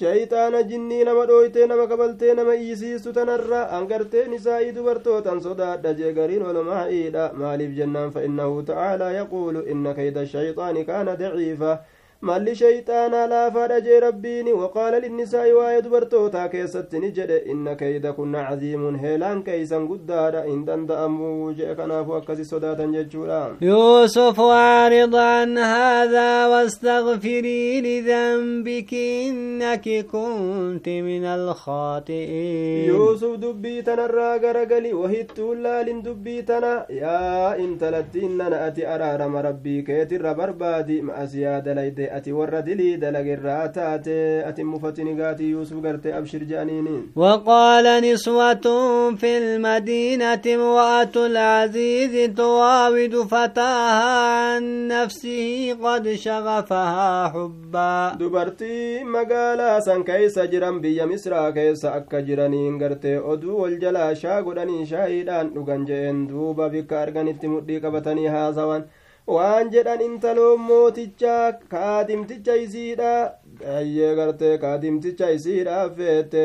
Shayxaana 0.00 0.62
jinnii 0.62 1.04
nama 1.04 1.26
dhooytee 1.26 1.66
nama 1.66 1.86
kabaltee 1.86 2.34
nama 2.34 2.54
iyyisiistu 2.54 3.12
tanarra 3.12 3.60
angartee 3.78 4.26
nisaa'ii 4.32 4.72
dubartootan 4.76 5.40
sodaadha 5.46 5.92
jee 6.00 6.12
gariin 6.18 6.42
olomaa'iidha 6.50 7.30
maaliif 7.42 7.72
jennaan 7.78 8.10
fa 8.16 8.22
innahu 8.28 8.62
ta'aalaa 8.70 9.10
yaquulu 9.12 9.64
inna 9.74 9.94
kayda 9.94 10.26
shayxaani 10.34 10.84
kaana 10.84 11.16
daciifa 11.22 11.78
malli 12.28 12.54
shayxaanaa 12.56 13.26
laafaadha 13.32 13.80
jee 13.84 13.98
rabbiini 14.04 14.52
waqaala 14.62 14.98
linnisaa'i 15.04 15.52
waa'ee 15.58 15.84
dubartootaa 15.84 16.48
keessatti 16.54 17.00
ni 17.04 17.08
jedhe 17.18 17.38
inna 17.52 17.72
kayda 17.82 18.12
kunna 18.18 18.42
caziimun 18.48 18.98
heelaan 19.04 19.40
keeysan 19.46 19.86
guddaadha 19.92 20.42
hin 20.48 20.58
danda'amuu 20.66 21.52
jee 21.60 21.74
kanaafu 21.78 22.16
akkasi 22.18 22.44
sodaatan 22.50 22.92
jechuudha 22.96 23.40
يوسف 23.62 24.40
أعرض 24.40 25.16
عن 25.16 25.58
هذا 25.58 26.46
واستغفري 26.46 27.80
لذنبك 27.80 28.94
إنك 28.94 29.88
كنت 30.12 30.88
من 30.88 31.24
الخاطئين 31.24 32.88
يوسف 32.88 33.36
دبي 33.36 33.82
تنرى 33.82 34.36
غرغلي 34.36 34.92
وهيتو 34.92 35.54
لالين 35.54 36.02
دبي 36.02 36.42
تنا 36.42 36.86
يا 36.90 37.56
انت 37.64 37.84
لتين 37.84 38.40
أتي 38.40 38.86
أرارم 38.94 39.36
ربي 39.36 39.82
كيتر 39.82 40.32
بربادي 40.32 41.02
ما 41.02 41.24
أسياد 41.24 41.68
ليدي 41.68 42.09
وقال 47.16 47.86
نسوة 48.12 48.66
في 49.16 49.38
المدينة 49.38 50.42
امرأة 50.54 51.14
العزيز 51.16 52.34
تراود 52.34 53.14
فتاها 53.16 54.54
عن 54.54 54.88
نفسه 54.88 55.76
قد 55.82 56.12
شغفها 56.12 57.28
حبا 57.28 58.14
دبرتي 58.20 59.04
مقالا 59.04 59.80
سن 59.80 60.02
كيس 60.02 60.38
جرم 60.38 60.80
بي 60.80 61.04
مصر 61.06 61.50
كيس 61.50 61.84
أكا 61.84 62.20
جرنين 62.20 62.82
قرت 62.82 63.04
أدو 63.06 63.66
الجلاشا 63.66 64.36
قدني 64.36 64.86
شهيدان 64.86 65.46
نقنجين 65.54 66.26
دوبا 66.26 66.66
بكارغن 66.68 67.28
التمدي 67.28 67.78
قبتني 67.78 68.28
هذا 68.28 68.84
waan 69.26 69.70
jedhan 69.72 70.00
intaloon 70.06 70.60
mootichaa 70.68 71.52
kaadimticha 71.74 72.54
isiidha 72.66 73.12
ayyee 73.78 74.14
gartee 74.20 74.58
kaadimticha 74.64 75.30
isiidha 75.38 75.78
feete 75.98 76.44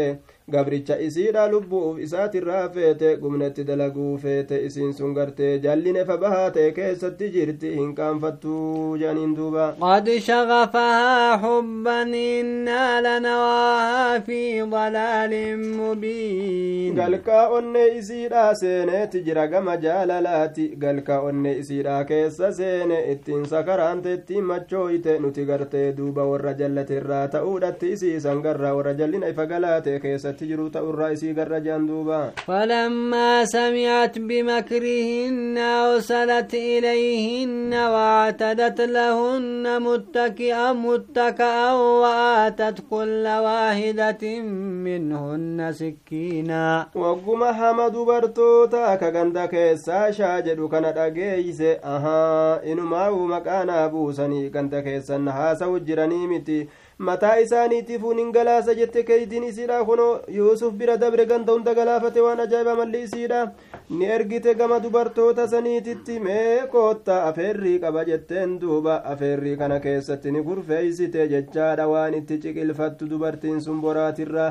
gabricha 0.54 0.96
isiidha 1.06 1.44
lubbuuf 1.52 2.00
isaatirraa 2.06 2.70
feete 2.74 3.16
gumnetti 3.22 3.64
dalaguu 3.70 4.18
feete 4.24 4.58
isiin 4.66 4.92
sun 4.98 5.14
gartee 5.18 5.54
jallinefa 5.64 6.18
bahaa 6.24 6.52
ta'e 6.58 6.72
keessatti 6.80 7.30
jirti 7.36 7.72
hin 7.78 7.96
qaanfattuu 8.00 8.98
jedhaniin 9.02 9.36
duuba 9.40 9.66
قد 9.82 10.10
شغفها 10.18 11.38
حبا 11.38 12.02
إنا 12.40 13.02
لنراها 13.02 14.20
في 14.20 14.62
ضلال 14.62 15.34
مبين 15.78 16.96
galkaa 16.96 17.48
onnee 17.50 17.88
isiidha 17.98 18.56
seeneeti 18.56 19.22
jira 19.26 19.48
gama 19.48 19.76
jaalalaati 19.78 20.68
galkaa 20.78 21.20
onnee 21.22 21.58
isiidha 21.58 22.04
keessa 22.06 22.52
seene 22.54 23.00
ittiin 23.12 23.46
sakaraante 23.46 24.14
ittiin 24.14 24.44
machooyte 24.52 25.20
nuti 25.20 25.46
gartee 25.46 25.94
duuba 25.98 26.24
warra 26.32 26.54
jallate 26.62 26.96
irraa 27.02 27.28
ta'uudhatti 27.28 27.92
isiisan 27.98 28.42
garraa 28.46 28.74
warra 28.78 28.94
jallina 29.02 29.28
ifa 29.34 29.46
galaate 29.46 30.00
keessatti 30.36 30.48
jiru 30.48 30.70
ta'urraa 30.70 31.12
isii 31.16 31.34
garra 31.34 31.60
jean 31.62 31.88
duuba 31.88 32.32
فلما 32.48 33.46
سمعت 33.46 34.20
بمكرهن 34.20 35.58
أرسلت 35.58 36.54
إليهن 36.54 37.74
واعتدت 37.74 38.82
لهن 38.82 39.82
متكئا 39.82 40.74
متكئا 40.74 41.74
وآتت 41.74 42.78
كل 42.90 43.26
واحدة 43.28 44.40
منهن 44.86 45.72
سكينا 45.72 46.88
wagguma 46.96 47.54
hama 47.54 47.90
dubartoota 47.90 48.98
ka 49.00 49.12
ganda 49.12 49.48
keessaa 49.48 50.12
shaa 50.14 50.42
jedhu 50.42 50.70
kana 50.70 50.92
dhageeyse 50.92 51.80
ahaa 51.84 52.60
inumaawu 52.64 53.28
maqaanaa 53.28 53.90
buusanii 53.90 54.50
ganda 54.50 54.82
keessan 54.82 55.28
haasa'u 55.28 55.80
jiranii 55.80 56.28
miti 56.28 56.68
mataa 56.98 57.36
isaaniitiifuun 57.44 58.18
hin 58.22 58.30
galaasa 58.36 58.74
jette 58.76 59.04
keeytiin 59.08 59.44
isiidha 59.44 59.80
kuno 59.86 60.06
yuusuf 60.36 60.74
bira 60.82 60.96
dabre 61.02 61.26
ganda 61.32 61.52
hunda 61.56 61.74
galaafate 61.80 62.22
waan 62.26 62.40
ajaa'iba 62.44 62.76
malli 62.80 63.02
isiidha 63.08 63.42
ni 63.90 64.06
ergite 64.18 64.54
gama 64.62 64.80
dubartoota 64.86 65.48
saniititti 65.56 66.20
mee 66.28 66.68
kootta 66.72 67.18
afeerrii 67.32 67.76
qaba 67.86 68.06
jetteen 68.12 68.56
duuba 68.62 68.96
afeerrii 69.16 69.58
kana 69.64 69.80
keessatti 69.88 70.32
ni 70.32 70.44
kurfeeysite 70.48 71.28
jechaadha 71.36 71.88
waan 71.94 72.14
itti 72.22 72.38
ciqilfattu 72.48 73.10
dubartiin 73.16 73.60
sun 73.68 73.82
boraatirra 73.88 74.48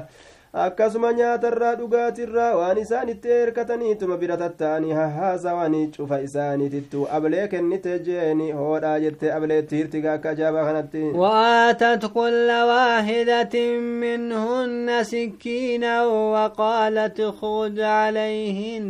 akkasuma 0.62 1.12
nyaatarraa 1.12 1.75
dhugaatirraa 1.79 2.51
waan 2.57 2.79
isaan 2.79 3.09
itti 3.12 3.29
eerkataniituma 3.37 4.17
bira 4.19 4.37
tatta'anii 4.43 4.93
hahaasawanii 4.99 5.87
cufa 5.97 6.19
isaaniitittu 6.27 7.07
ablee 7.17 7.47
kennite 7.55 7.95
jeeni 8.09 8.47
hoodhaa 8.59 8.93
jette 9.05 9.33
ableetti 9.37 9.77
hirtiga 9.81 10.12
akka 10.12 10.31
ajaabaa 10.31 10.64
kanatti 10.69 11.03
وآتت 11.14 12.07
كل 12.14 12.49
واحدة 12.51 13.55
منهن 13.81 15.03
سكينا 15.03 16.05
وقالت 16.05 17.21
خذ 17.23 17.81
عليهن 17.81 18.87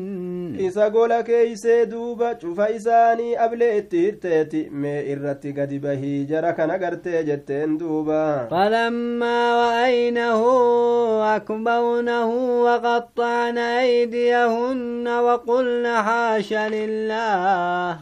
isa 0.67 0.91
gola 0.91 1.23
keeysee 1.23 1.87
duuba 1.87 2.35
cufa 2.35 2.69
isaanii 2.71 3.37
ablee 3.37 3.79
itti 3.79 3.99
hirteeti 4.05 4.69
mee 4.71 5.01
irratti 5.13 5.53
gadi 5.53 5.79
bahii 5.79 6.25
jara 6.27 6.53
kana 6.53 6.79
gartee 6.79 7.25
jetteen 7.25 7.79
duuba 7.79 8.49
فلما 8.51 9.39
رأينه 9.65 10.41
أكبرنه 11.59 12.31
وقطعن 12.67 13.59
أيديهن 13.59 15.07
وقلن 15.09 15.87
حاش 15.87 16.53
لله 16.53 17.99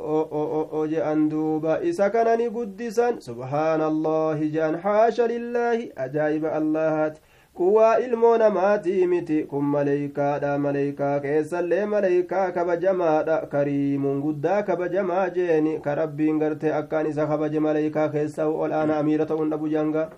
o 0.00 0.68
o 0.72 0.86
je'an 0.86 1.28
duuba 1.28 1.80
isa 1.82 2.10
kanani 2.10 2.48
guddisan 2.50 3.20
subhaanallahi 3.20 4.50
je'an 4.54 4.74
haasha 4.82 5.26
lillaahi 5.28 5.92
ajaa'iba 5.96 6.52
allahaati 6.52 7.20
kuwaa 7.54 7.98
ilmoo 7.98 8.36
namaatii 8.38 9.06
miti 9.06 9.42
kun 9.50 9.64
maleeykaadha 9.74 10.58
maleeykaa 10.58 11.20
keessallee 11.20 11.84
maleeykaa 11.94 12.50
kabajamaadha 12.56 13.36
kariimuun 13.54 14.20
guddaa 14.26 14.62
kabajamaa 14.62 15.28
jeeni 15.36 15.78
ka 15.86 15.94
rabbiin 15.94 16.38
gartee 16.38 16.72
akkaan 16.80 17.06
isa 17.12 17.26
kabaje 17.26 17.60
maleeykaa 17.60 18.08
keessa 18.08 18.46
ol 18.48 18.72
aana 18.72 18.96
amiira 18.98 19.26
ta'uun 19.32 19.50
dhabu 19.50 19.68
janga 19.76 20.08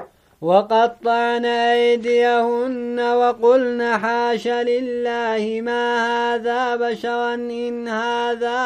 وقطعن 0.43 1.45
أيديهن 1.45 2.99
وقلن 3.01 3.83
حاش 4.03 4.49
لله 4.49 5.61
ما 5.69 5.85
هذا 6.09 6.63
بشرا 6.77 7.35
إن 7.35 7.89
هذا 7.89 8.61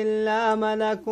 إلا 0.00 0.40
ملك 0.54 1.04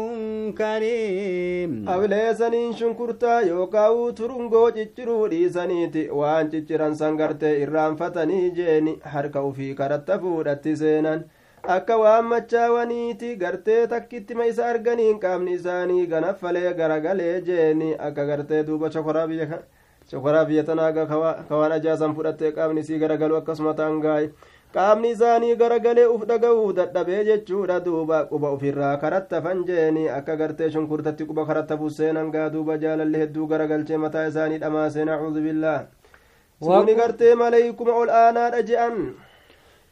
كريم 0.59 1.71
ableesaniin 1.95 2.75
shunkurtaa 2.79 3.41
yookaa'uu 3.51 4.13
turungoo 4.13 4.71
cicciruu 4.79 5.29
dhiisaniiti 5.31 6.09
waan 6.21 6.51
cicciran 6.51 6.97
sangartee 7.03 7.55
irraanfatanii 7.63 8.51
jeeni 8.59 8.97
harka 9.15 9.43
ufii 9.51 9.75
karatta 9.83 10.19
fuudhatti 10.25 10.77
seenan 10.83 11.23
akka 11.77 11.97
waan 12.03 12.25
machaawaniiti 12.33 13.37
gartee 13.45 13.87
takkittima 13.95 14.45
isa 14.55 14.67
arganiin 14.73 15.21
qaamni 15.27 15.55
isaanii 15.61 16.07
ganaffalee 16.17 16.75
garagalee 16.83 17.41
jeeni 17.51 17.95
akka 18.09 18.27
gartee 18.33 18.63
duuba 18.67 18.91
chokoraa 18.97 19.27
biyya 19.33 19.63
shokoraa 20.11 20.45
biyya 20.45 20.63
tanaaga 20.65 21.07
kawaan 21.49 21.73
ajaasan 21.73 22.15
fudhattee 22.15 22.53
qaamni 22.53 22.81
isii 22.81 22.99
garagalu 22.99 23.37
akkasuma 23.41 23.75
taangaay 23.75 24.29
qaamni 24.75 25.11
isaanii 25.15 25.57
garagalee 25.57 26.07
uf 26.07 26.23
dhaga'uu 26.29 26.73
dadhabee 26.77 27.25
jechuudha. 27.25 27.81
Duuba 27.81 28.25
quba 28.31 28.51
ufirraa 28.53 28.97
karattafan 28.97 29.65
jeeni. 29.65 30.09
Akka 30.09 30.37
gartee 30.37 30.71
shunkurtatti 30.71 31.25
quba 31.27 31.47
karattafuuf 31.47 31.93
seenan 31.93 32.31
gaa 32.31 32.49
duuba 32.51 32.77
jaalalli 32.79 33.19
hedduu 33.23 33.47
garagalchee 33.47 33.97
mataa 33.97 34.27
isaanii 34.29 34.59
dhamaasee 34.59 35.05
nacuudu 35.05 35.41
billaa 35.47 35.81
suni 36.63 36.95
gartee 36.95 37.35
maleeykuma 37.35 37.93
ol 38.03 38.09
aanaadha 38.11 38.63
je'an 38.63 38.99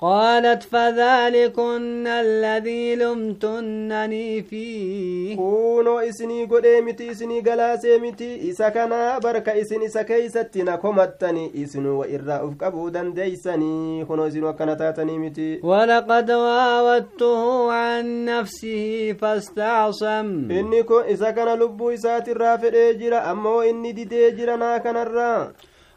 قالت 0.02 0.62
فذلكن 0.62 2.06
الذي 2.06 2.94
لمتنني 2.94 4.42
فيه. 4.42 5.36
كونو 5.36 5.98
إسني 5.98 6.44
قدي 6.44 6.80
متي 6.80 7.10
إسني 7.10 7.40
غلاسي 7.40 7.98
متي. 7.98 8.50
اسكنا 8.50 9.18
بركة 9.18 9.60
إسني 9.60 9.88
سكيستي 9.88 10.62
نكمتني 10.62 11.62
إسنو 11.62 12.00
وإرى 12.00 12.34
أفقبو 12.46 12.88
دن 12.88 13.12
ديسني. 13.14 14.04
كونو 14.04 14.26
إسنو 14.26 14.52
كنتاتني 14.52 15.18
متي. 15.18 15.60
ولقد 15.62 16.30
واوته 16.30 17.72
عن 17.72 18.24
نفسه 18.24 19.12
فاستعصم. 19.20 20.50
إني 20.50 20.82
كو 20.82 20.98
اسكنا 20.98 21.54
لبو 21.54 21.90
إساتي 21.90 22.32
رافر 22.32 22.90
اجرا 22.90 23.30
أمو 23.30 23.60
إني 23.60 23.92
دي 23.92 24.28
اجرا 24.28 24.56
ناكنا 24.56 25.52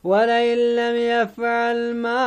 ولئن 0.05 0.57
لم 0.75 0.95
يفعل 0.95 1.95
ما 1.95 2.21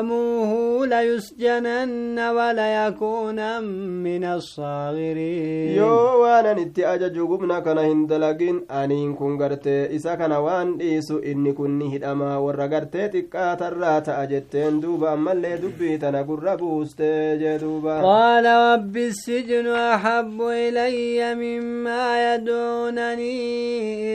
آموه 0.00 0.86
ليسجنن 0.86 2.18
وليكون 2.18 3.62
من 4.06 4.24
الصاغرين. 4.24 5.76
يو 5.78 6.22
وأنا 6.22 6.52
نتي 6.54 6.86
أجاجو 6.86 7.36
قمنا 7.36 7.60
كان 7.60 7.78
هندلقين 7.78 8.64
أني 8.70 9.04
إن 9.04 9.14
كن 9.14 9.38
قرت 9.42 9.68
كان 10.04 10.32
وان 10.32 10.78
إيسو 10.80 11.18
إني 11.18 11.52
كن 11.52 11.70
نهد 11.78 12.04
أما 12.04 12.36
ورقرت 12.36 12.96
تكات 12.96 13.62
الرات 13.62 14.08
أجتين 14.08 14.80
دوبا 14.80 15.12
أما 15.12 15.32
اللي 15.32 15.56
دبيت 15.56 16.04
أنا 16.04 16.22
قربوست 16.22 17.02
جدوبا 17.42 18.02
قال 18.02 18.46
ربي 18.46 19.06
السجن 19.06 19.66
أحب 19.66 20.42
إلي 20.42 21.34
مما 21.34 22.34
يدعونني 22.34 23.36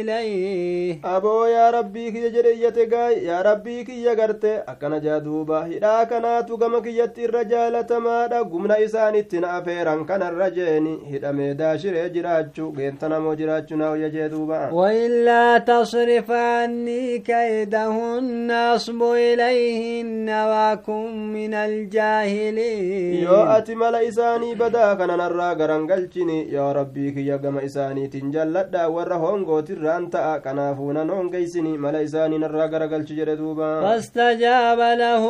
إليه 0.01 0.99
أبو 1.05 1.45
يا 1.45 1.69
ربي 1.69 2.11
كي 2.11 2.29
jedhe 2.49 2.57
iyyate 2.59 2.85
gaay 2.89 3.15
yaa 3.25 3.43
rabbii 3.43 3.83
kiyya 3.85 4.15
garte 4.15 4.51
akkana 4.67 4.99
jaa 4.99 5.19
duuba 5.19 5.65
hidhaa 5.65 6.05
kanaatu 6.05 6.57
gama 6.57 6.81
kiyyatti 6.81 7.21
irra 7.23 7.43
jaalatamaadha 7.43 8.43
gumna 8.43 8.79
isaanitti 8.79 9.39
na 9.39 9.51
afeeran 9.57 10.05
kanarra 10.05 10.49
jeeni 10.57 10.93
hidhamee 11.11 11.53
daashiree 11.53 12.09
jiraachuu 12.09 12.71
geentanamoo 12.71 13.35
jiraachuu 13.35 13.77
naa 13.77 13.91
uyya 13.91 14.09
jee 14.09 14.29
duuba 14.29 14.69
وإلا 14.73 15.57
تصرف 15.57 16.31
عني 16.31 17.19
كيدهن 17.19 18.51
أصب 18.51 19.01
إليهن 19.03 20.29
وأكن 20.29 21.33
من 21.33 21.53
الجاهلين 21.53 23.23
yoo 23.23 23.43
ati 23.49 23.75
mala 23.75 24.03
isaanii 24.03 24.55
badaa 24.55 24.95
kananarraa 24.95 25.55
garangalchini 25.55 26.53
yaa 26.53 26.73
rabbii 26.73 27.11
kiyya 27.11 27.37
gama 27.37 27.61
isaaniitiin 27.63 28.31
jalladha 28.31 28.89
warra 28.89 29.15
hongootirraan 29.17 30.09
ta'a 30.09 30.39
kanaafuu 30.39 30.93
nan 30.93 31.09
hongeysini 31.09 31.77
mala 31.77 32.01
isaanii 32.01 32.37
سامين 32.39 32.43
الرجل 32.43 32.89
قال 32.91 33.05
تجردوبا 33.05 33.81
فاستجاب 33.81 34.79
له 34.79 35.23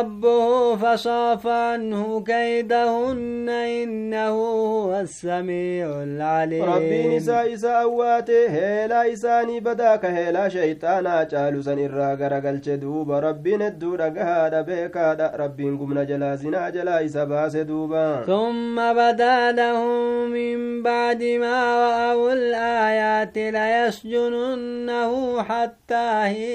ربه 0.00 0.76
فصاف 0.76 1.46
عنه 1.46 2.24
كيدهن 2.24 3.48
إنه 3.48 4.28
هو 4.28 5.00
السميع 5.00 5.86
العليم. 6.02 6.64
ربي 6.64 7.16
نساء 7.16 7.54
إساء 7.54 7.82
أواتي 7.82 8.48
هلا 8.48 9.12
إساني 9.12 9.60
بداك 9.60 10.04
هلا 10.04 10.48
شيطانا 10.48 11.24
چالو 11.32 11.60
سن 11.62 11.78
الرجل 11.78 12.32
قال 12.44 12.60
تجدوبا 12.60 13.18
ربي 13.18 13.56
ندور 13.56 14.02
قهاد 14.02 14.54
بيكاد 14.66 15.20
ربي 15.42 15.64
نقمنا 15.64 16.04
جلازنا 16.04 16.70
جلائس 16.70 17.16
باس 17.16 17.56
دوبا. 17.56 18.24
ثم 18.26 18.76
بدا 19.00 19.52
لهم 19.52 20.30
من 20.30 20.82
بعد 20.82 21.22
ما 21.22 21.58
رأوا 21.84 22.32
الآيات 22.32 23.36
ليسجننه 23.56 25.12
حتى 25.42 26.06
هي 26.34 26.53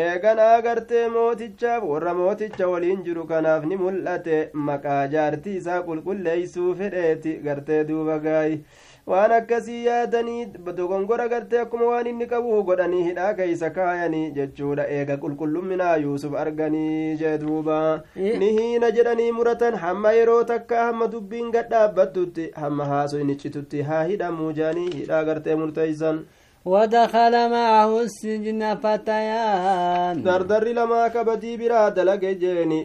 eeganaa 0.00 0.60
gartee 0.66 1.04
mootichaaf 1.14 1.84
warra 1.92 2.14
mooticha 2.20 2.68
waliin 2.72 3.02
jiru 3.06 3.24
kanaaf 3.30 3.64
ni 3.70 3.76
mul'ate. 3.84 4.36
Maqaa 4.68 5.06
jaartii 5.14 5.56
isaa 5.62 5.80
qulqulleeysuu 5.88 6.74
fedheeti 6.82 7.38
gartee 7.48 7.84
duuba 7.88 8.18
gaayi. 8.26 8.60
Waan 9.08 9.32
akkasii 9.32 9.84
yaadanii 9.86 10.46
dogongora 10.78 11.26
gartee 11.32 11.60
akkuma 11.60 11.86
waan 11.90 12.06
inni 12.10 12.26
qabu 12.32 12.62
godhanii 12.70 13.02
hidhaa 13.04 13.28
keeysa 13.38 13.70
kaayanii 13.76 14.30
jechuudha. 14.38 14.84
Eega 14.96 15.16
qulqullumminaa 15.22 15.94
yuusuf 16.02 16.34
arganii 16.42 17.16
jee 17.22 17.38
duuba. 17.44 17.78
Ni 18.16 18.50
hiina 18.58 18.90
jedhanii 18.98 19.30
muratan 19.38 19.74
hamma 19.84 20.12
yeroo 20.18 20.42
takka 20.50 20.82
hamma 20.84 21.08
dubbiin 21.14 21.50
gadhaabbattutti 21.56 22.50
hamma 22.64 22.84
haaso 22.92 23.20
inni 23.20 23.36
citutti 23.44 23.82
haa 23.92 24.02
hidhamuu 24.10 24.52
jaanii 24.60 24.90
hidhaa 24.98 25.24
gartee 25.30 25.54
murteeysan 25.62 26.20
ودخل 26.64 27.50
معه 27.50 28.00
السجن 28.00 28.74
فتيان. 28.74 30.22
دردر 30.22 30.64
لما 30.68 31.08
كبدي 31.08 31.56
برا 31.56 31.88
دلق 31.88 32.38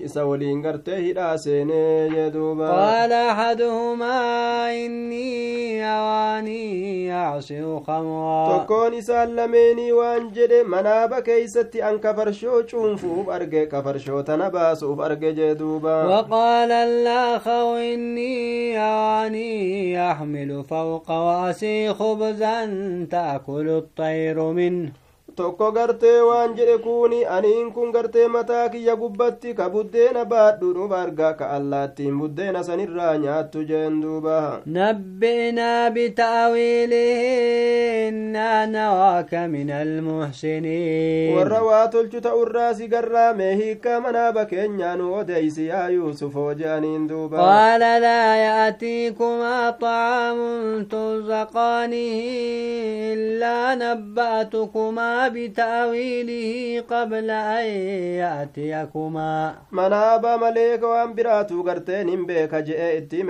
سولين 0.05 0.65
قرته 0.65 1.13
راسيني 1.17 2.07
يدوبا. 2.17 2.71
قال 2.71 3.12
أحدهما 3.12 4.15
إني 4.86 5.86
أواني 5.86 7.13
أعصي 7.13 7.79
خمرا. 7.88 8.57
تكوني 8.57 9.01
سلميني 9.01 9.91
وانجدي 9.91 10.63
منا 10.63 11.05
بكيستي 11.05 11.89
أن 11.89 11.97
كفر 11.97 12.31
شو 12.31 12.67
شنفو 12.67 13.23
بارك 13.23 13.67
كفر 13.67 13.97
شو 13.97 14.21
تنباسو 14.21 14.95
بارك 14.95 15.17
جدوبا. 15.17 16.03
وقال 16.05 16.71
الآخر 16.71 17.77
إني 17.77 18.79
أواني 18.79 20.12
أحمل 20.12 20.63
فوق 20.63 21.12
واسي 21.12 21.93
خبزا 21.93 22.65
تأكل 23.12 23.62
الطير 23.69 24.52
منه. 24.52 25.03
Tokko 25.36 25.72
gartee 25.76 26.19
waan 26.30 26.52
jedhe 26.58 26.78
kuuni 26.86 27.19
aniin 27.36 27.72
kun 27.76 27.91
gartee 27.96 28.28
mataa 28.36 28.69
kiyya 28.74 28.96
gubbatti 29.02 29.54
ka 29.60 29.69
buddeena 29.76 30.26
baadhu 30.34 30.74
dhuf 30.76 30.91
arga 31.02 31.30
ka 31.39 31.46
allaattiin 31.58 32.17
buddeena 32.19 32.63
sanirraa 32.67 33.17
nyaattu 33.24 33.63
jeen 33.69 34.02
duuba 34.02 34.62
نبئنا 34.67 35.89
بتأويله 35.89 37.22
إنا 38.10 38.65
نراك 38.65 39.34
من 39.34 39.69
المحسنين 39.72 41.38
warra 41.38 41.62
waa 41.63 41.88
tolchu 41.88 42.22
ta'urraa 42.22 42.74
si 42.74 42.88
garraame 42.88 43.56
hiikkaa 43.56 44.00
manaaba 44.06 44.46
keenyaa 44.46 44.96
nu 44.96 45.13
odeysi 45.19 45.67
yaa 45.67 45.89
yuusufoo 45.89 46.54
je'aniin 46.54 47.08
duuba 47.10 47.38
قال 47.38 47.80
لا 47.80 48.36
يأتيكما 48.36 49.69
طعام 49.82 50.39
ترزقانه 50.91 52.19
إلا 53.13 53.76
نبأتكما 53.76 55.22
بتأويله 55.29 56.81
قبل 56.89 57.29
أن 57.29 57.65
يأتيكما. 58.21 59.55
منابا 59.71 60.36
مليك 60.38 60.83
وامبراتو 60.83 61.62
غرتين 61.62 62.25
بيك 62.25 62.55
جئ 62.55 62.97
إتيم 62.97 63.29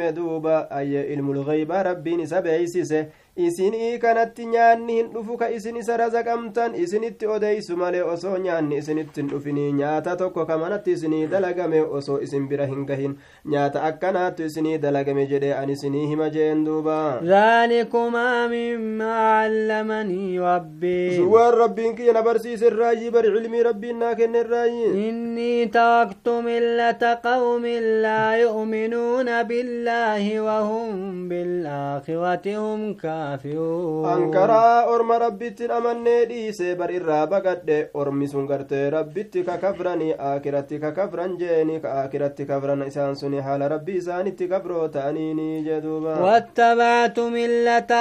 أي 0.78 1.10
علم 1.10 1.32
الغيب 1.32 1.72
ربي 1.72 2.16
نسبعي 2.16 2.68
سيسي 2.68 3.06
rabbiin 3.36 3.48
isinii 3.48 3.98
kanatti 4.00 4.46
nyaanni 4.46 4.94
hin 4.94 5.08
dhufu 5.14 5.38
ka 5.38 5.50
isin 5.50 5.76
isa 5.78 5.98
razaqamtan 5.98 6.76
isinitti 6.76 7.26
odeysu 7.28 7.76
malee 7.78 8.02
osoo 8.04 8.38
nyaanni 8.38 8.78
isinitti 8.78 9.22
hin 9.22 9.30
dhufinii 9.30 9.72
nyaata 9.74 10.16
tokko 10.16 10.46
ka 10.46 10.58
manatti 10.58 10.92
isinii 10.92 11.28
dalagame 11.28 11.82
osoo 11.82 12.20
isin 12.22 12.48
bira 12.48 12.66
hin 12.66 12.86
gahin 12.86 13.16
nyaata 13.46 13.84
akkanaattu 13.90 14.44
isinii 14.46 14.78
dalagame 14.78 15.26
jedhe 15.32 15.54
an 15.56 15.70
isinii 15.70 16.08
hima 16.08 16.30
jeen 16.30 16.64
duuba 16.66 17.20
ذلكما 17.24 18.48
مما 18.48 19.14
علمني 19.40 20.40
ربي 20.40 21.20
waan 21.34 21.54
rabbiin 21.58 21.96
kiyya 21.96 22.14
na 22.14 22.22
barsiise 22.22 22.68
irraayyi 22.68 23.12
bari 23.12 23.30
cilmii 23.34 23.64
rabbiin 23.64 23.98
naa 24.00 24.16
kenne 24.16 24.40
irraayyi 24.40 25.10
إني 25.10 25.66
تركت 25.66 26.30
ملة 26.30 27.20
قوم 27.24 27.66
لا 28.06 28.36
يؤمنون 28.38 29.44
بالله 29.44 30.42
وهم 30.42 31.30
بالآخرة 31.30 32.58
هم 32.58 32.94
كافرون 33.24 34.06
ankaraa 34.14 34.86
orma 34.94 35.18
rabbittin 35.24 35.72
amannee 35.78 36.26
dhiise 36.30 36.76
bar 36.80 36.90
irraa 36.98 37.26
baqadhe 37.34 37.78
ormi 38.02 38.28
sun 38.34 38.48
gartee 38.52 38.90
rabbitti 38.96 39.44
ka 39.48 39.56
kafrani 39.64 40.10
aakiratti 40.30 40.80
ka 40.84 40.92
kafran 40.98 41.38
jeeni 41.42 41.80
ka 41.84 41.90
aakiratti 42.02 42.46
kafran 42.52 42.84
isaan 42.90 43.16
suni 43.22 43.40
haala 43.48 43.70
rabbi 43.76 43.94
isaanitti 44.02 44.48
kafroo 44.54 44.88
ta'aniini 44.98 45.50
jeduuba 45.70 46.14
واتبعت 46.24 47.20
ملة 47.20 47.92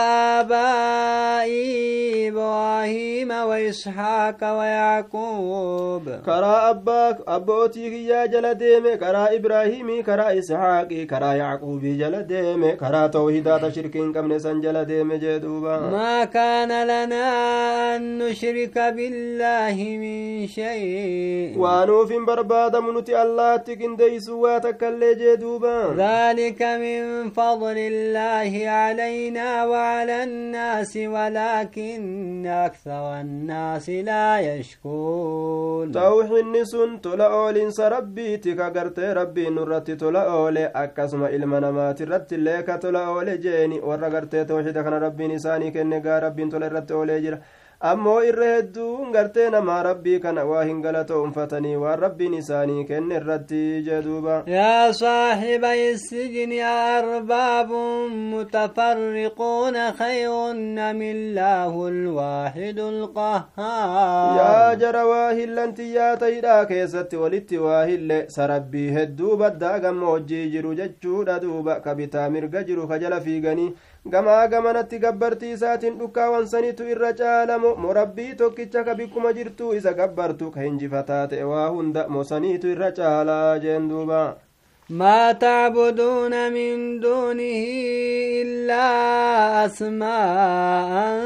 آبائي 0.40 2.28
إبراهيم 2.28 3.30
وإسحاق 3.30 4.40
ويعقوب 4.58 6.04
karaa 6.26 6.62
abbaa 6.70 7.16
abbootii 7.26 7.90
kiyyaa 7.90 8.26
jala 8.28 8.54
deeme 8.54 8.96
karaa 8.96 9.30
ibraahimii 9.38 10.02
karaa 10.02 10.32
ishaaqii 10.40 11.06
karaa 11.06 11.34
yacquubii 11.42 11.96
jala 12.02 12.22
deeme 12.32 12.76
karaa 12.82 13.08
tawhidaata 13.08 13.70
shirkii 13.76 14.00
hin 14.02 14.12
qabne 14.16 14.38
san 14.44 14.60
jala 14.64 14.84
deeme 14.90 15.11
ما 15.90 16.24
كان 16.24 16.68
لنا 16.84 17.26
أن 17.96 18.18
نشرك 18.18 18.78
بالله 18.78 19.76
من 20.02 20.46
شيء. 20.46 21.58
وانو 21.58 22.06
في 22.06 22.18
برباد 22.18 22.76
منتي 22.76 23.22
الله 23.22 23.56
تكن 23.56 23.96
ديسواتك 23.96 24.84
اللي 24.84 25.14
جدوبا. 25.14 25.94
ذلك 25.96 26.62
من 26.62 27.30
فضل 27.30 27.76
الله 27.78 28.68
علينا 28.68 29.66
وعلى 29.66 30.24
الناس 30.24 30.96
ولكن 30.96 32.46
أكثر 32.46 33.20
الناس 33.20 33.90
لا 33.90 34.40
يشكون 34.40 35.92
توحي 35.92 36.40
النسون 36.40 37.00
تلا 37.00 37.26
أولين 37.32 37.70
سربي 37.70 38.36
تكا 38.36 38.68
قرتي 38.68 39.12
ربي 39.12 39.50
نرت 39.50 39.90
تلا 39.90 40.22
أولي 40.32 40.64
أكاسما 40.74 41.28
إلمنا 41.28 41.70
ما 41.70 41.92
ترت 41.92 42.32
اللي 42.32 42.62
كتلا 42.62 43.06
أولي 43.06 43.36
جيني 43.36 43.80
ورقرتي 43.80 44.44
توحيدك 44.44 44.86
نرت 44.86 45.01
rabbiin 45.06 45.30
isaanii 45.40 45.70
kenne 45.78 46.00
gaa 46.06 46.20
rabbiin 46.28 46.50
tola 46.54 46.66
irratti 46.72 46.94
oolee 47.00 47.20
jira 47.26 47.38
ammoo 47.90 48.18
irra 48.30 48.48
hedduun 48.54 49.08
gartee 49.14 49.46
namaa 49.52 49.78
rabbii 49.84 50.18
kana 50.24 50.42
waa 50.50 50.60
hin 50.68 50.82
galatoonfatanii 50.82 51.72
waan 51.84 51.98
rabbiin 52.02 52.34
isaanii 52.40 52.84
kenne 52.90 53.16
irratti 53.20 53.62
jeduuba 53.88 54.36
يا 54.46 54.92
صاحبي 54.92 55.90
السجن 55.90 56.52
أرباب 56.98 57.70
متفرقون 58.34 59.76
خير 59.92 60.30
أم 60.90 61.00
الله 61.02 61.88
الواحد 61.88 62.78
القهار 62.78 64.36
yaa 64.38 64.74
jara 64.76 65.04
waa 65.06 65.32
hillantiyyaa 65.32 66.16
ta'idhaa 66.16 66.64
keessatti 66.66 67.16
walitti 67.16 67.58
waa 67.58 67.84
hille 67.84 68.24
sarabbii 68.36 68.90
hedduu 68.98 69.36
baddaa 69.36 69.78
gammoojjii 69.78 70.50
jiru 70.54 70.74
jechuudha 70.74 71.38
duuba 71.40 71.80
ka 71.80 71.94
bitaa 71.94 72.28
mirga 72.30 72.62
jiru 72.64 72.88
ka 72.88 72.98
jala 72.98 73.20
fiiganii 73.20 73.72
gamaa 74.10 74.46
gamanatti 74.48 74.98
gabbartii 74.98 75.52
isaatiin 75.56 75.98
dhukkaawansanitu 75.98 76.84
irra 76.94 77.12
caalamu 77.20 77.74
morabbii 77.84 78.34
tokkicha 78.40 78.84
ka 78.84 78.94
bikkuma 78.94 79.32
jirtuu 79.32 79.74
isa 79.74 79.92
gabbartu 80.00 80.50
ka 80.50 80.60
hinjifataa 80.66 81.26
ta'e 81.32 81.44
waa 81.50 81.68
hunda 81.76 82.08
mosaniitu 82.08 82.68
irra 82.74 82.90
caalaa 82.98 83.58
jeen 83.66 83.88
duuba 83.88 84.22
ما 84.90 85.32
تعبدون 85.32 86.52
من 86.52 87.00
دونه 87.00 87.64
إلا 88.42 89.66
أسماء 89.66 91.22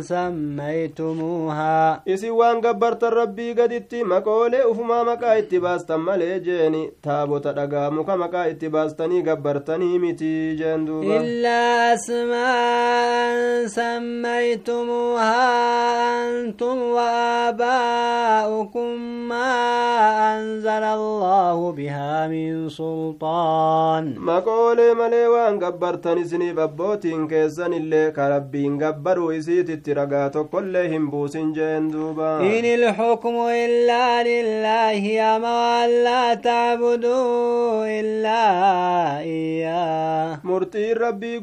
سميتموها. 0.00 2.02
إسي 2.08 2.30
وان 2.30 2.60
قبرت 2.60 3.04
ربي 3.04 3.52
قد 3.52 3.84
مقولي 3.92 4.70
أفما 4.70 5.02
مكا 5.02 5.38
اتباستن 5.38 5.94
مالي 5.94 6.40
جيني. 6.40 6.90
تابو 7.02 7.38
تدقامك 7.38 8.10
مكا 8.10 8.50
اتباستني 8.50 9.30
قبرتني 9.30 9.98
متي 9.98 10.54
جين 10.54 11.02
إلا 11.02 11.94
أسماء 11.94 13.66
سميتموها 13.66 15.40
أنتم 16.40 16.82
وآباؤكم 16.82 18.88
ما 19.28 19.52
أنزل 20.38 20.84
الله 20.98 21.72
بها 21.72 22.28
من 22.28 22.68
صور 22.68 22.99
malee 25.00 25.26
waan 25.34 25.58
gabbartan 25.62 26.18
isiniif 26.22 26.58
abbootiin 26.66 27.28
keessan 27.32 27.72
illee 27.80 28.10
ka 28.16 28.28
rabbiin 28.34 28.78
gabbaruu 28.82 29.30
isiititti 29.38 29.94
ragaa 30.00 30.28
tokkollee 30.36 30.86
hin 30.94 31.10
buusin 31.10 31.52
jeen 31.58 31.90
duuba 31.92 32.30
إن 32.40 32.64
الحكم 32.64 33.36
إلا 33.64 34.22
لله 34.22 35.02
أمر 35.36 35.84
ألا 35.84 36.34
تعبدوا 36.34 38.00
إلا 38.00 38.44
إياه 39.20 40.38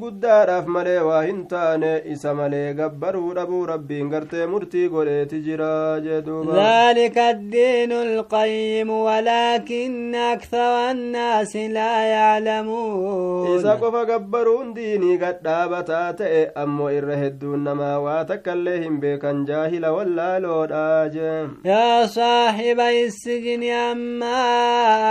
guddaadhaaf 0.01 0.65
malee 0.75 0.99
waa 1.07 1.21
hin 1.27 1.39
taane 1.51 1.91
isa 2.13 2.33
malee 2.39 2.73
gabbaruu 2.79 3.33
dhabuu 3.37 3.65
rabbiin 3.71 4.09
gartee 4.13 4.45
murtii 4.53 4.87
godheeti 4.89 5.41
jira 5.47 5.99
jee 6.05 6.21
duuba 6.27 6.53
ذلك 6.57 7.17
الدين 7.17 7.91
القيم 7.91 8.89
ولكن 8.89 10.15
أكثر 10.15 10.91
الناس 10.91 11.46
لا 11.55 12.01
يعلمون 12.01 13.61
gabbaruun 14.07 14.73
diinii 14.75 15.17
gadhaabataa 15.17 16.13
ta'e 16.19 16.41
ammoo 16.63 16.89
irra 16.97 17.15
hedduun 17.21 17.63
namaa 17.67 17.99
waa 18.05 18.23
takkaillee 18.31 18.77
hin 18.83 18.99
beekan 19.03 19.45
jaahila 19.49 19.91
wallaaloodha 19.97 21.09
jee 21.15 21.47
يا 21.65 22.05
صاحبي 22.05 23.05
السجن 23.05 23.63
أما 23.63 24.43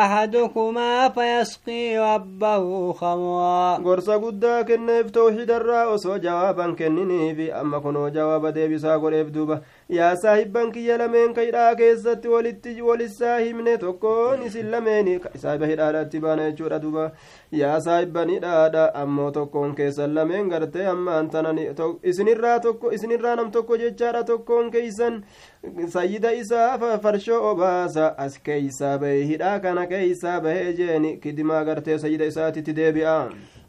أحدكما 0.04 1.08
فيسقي 1.08 1.98
ربه 1.98 2.92
خمرا 2.92 3.78
gorsa 3.86 4.18
guddaa 4.18 4.64
kenneef 4.64 5.12
tawxiidarraa 5.12 5.86
osoo 5.94 6.18
jawaaban 6.18 6.76
kenniniifi 6.76 7.52
amma 7.52 7.80
kunoo 7.80 8.10
jawaaba 8.10 8.52
deebisaa 8.52 8.98
godheef 8.98 9.32
duuba 9.36 9.60
yaa 9.88 10.16
saahibban 10.16 10.72
kiyya 10.72 10.96
lameen 10.98 11.34
ka 11.34 11.40
hidhaa 11.46 11.74
keessatti 11.80 12.28
walitti 12.28 12.82
walissaa 12.82 13.38
himne 13.38 13.74
tokkoon 13.78 14.42
isin 14.46 14.70
lameeni 14.70 15.12
saahiba 15.42 15.66
hidhaadhaatti 15.72 16.20
baana 16.24 16.46
jechuudha 16.50 16.78
duuba 16.84 17.04
yaa 17.60 17.76
saahibban 17.80 18.30
hidhaadha 18.34 18.86
ammoo 19.02 19.30
tokkoon 19.36 19.74
keessan 19.80 20.14
lameen 20.14 20.48
gartee 20.54 20.86
ammaan 20.94 21.30
tanan 21.30 21.58
isinirraa 22.02 23.36
nam 23.36 23.50
tokko 23.58 23.76
jechaadha 23.84 24.24
tokkoon 24.24 24.70
keeysan 24.70 25.22
sayyida 25.88 26.32
isaa 26.32 26.98
farshoo 26.98 27.42
obaasa 27.50 28.14
as 28.18 28.38
keeysaa 28.42 28.98
bahe 28.98 29.24
hidhaa 29.32 29.58
kana 29.60 29.86
keeysaa 29.86 30.40
bahee 30.40 30.72
jeeni 30.72 31.16
kidimaa 31.16 31.64
gartee 31.64 31.98
sayyida 31.98 32.24
isaatitti 32.32 32.72
deebi'a 32.80 33.18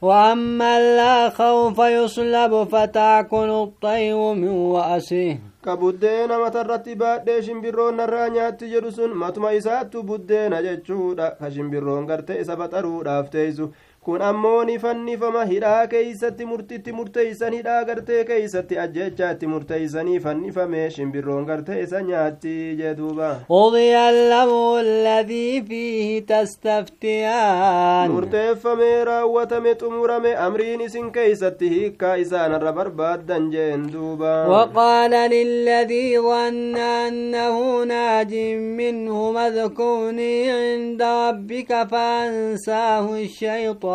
وأما 0.01 0.77
الآخر 0.77 1.73
فيصلب 1.73 2.63
فتأكل 2.63 3.49
الطير 3.49 4.33
من 4.33 4.75
رأسه 4.75 5.37
matarratti 5.65 6.95
baadhee 6.95 7.41
shimbirroon 7.41 7.97
narraa 7.97 8.29
nyaatti 8.29 8.69
jedhu 8.69 8.91
sun 8.91 9.13
matuma 9.13 9.51
isaattu 9.51 10.03
buddeena 10.03 10.61
jechuudha 10.61 11.31
ka 11.39 11.51
shimbirroon 11.51 12.05
gartee 12.07 12.39
isa 12.41 12.55
baxaruudhaaf 12.55 13.29
teeysu 13.29 13.73
kun 14.07 14.21
ammoo 14.25 14.63
ni 14.67 14.75
fannifama 14.81 15.41
hidhaa 15.47 15.87
keeysatti 15.93 16.45
murtitti 16.49 16.91
murteeysan 16.97 17.53
hidhaa 17.57 17.79
gartee 17.87 18.19
keeysatti 18.29 18.77
ajjechaatti 18.83 19.47
murteeysanii 19.53 20.19
fannifame 20.25 20.83
shimbirroon 20.97 21.45
gartee 21.49 21.79
isa 21.85 22.01
nyaatti 22.09 22.53
jee 22.81 22.93
duuba 22.99 23.31
قضي 23.49 23.97
الأمر 23.97 24.79
الذي 24.79 25.61
فيه 25.61 26.19
تستفتيان 26.27 28.09
murteeffamee 28.11 29.03
raawwatame 29.09 29.73
xumurame 29.81 30.31
amriin 30.45 30.81
isin 30.87 31.11
keeysatti 31.11 31.69
hiikkaa 31.69 32.15
isaanarra 32.23 32.71
barbaaddan 32.79 33.51
jeen 33.51 33.85
duuba 33.93 34.47
وقال 34.47 35.11
للذي 35.11 36.19
ظن 36.19 36.75
أنه 36.77 37.83
ناج 37.83 38.33
منه 38.79 39.47
اذكرني 39.47 40.51
عند 40.51 41.01
ربك 41.01 41.87
فأنساه 41.91 43.05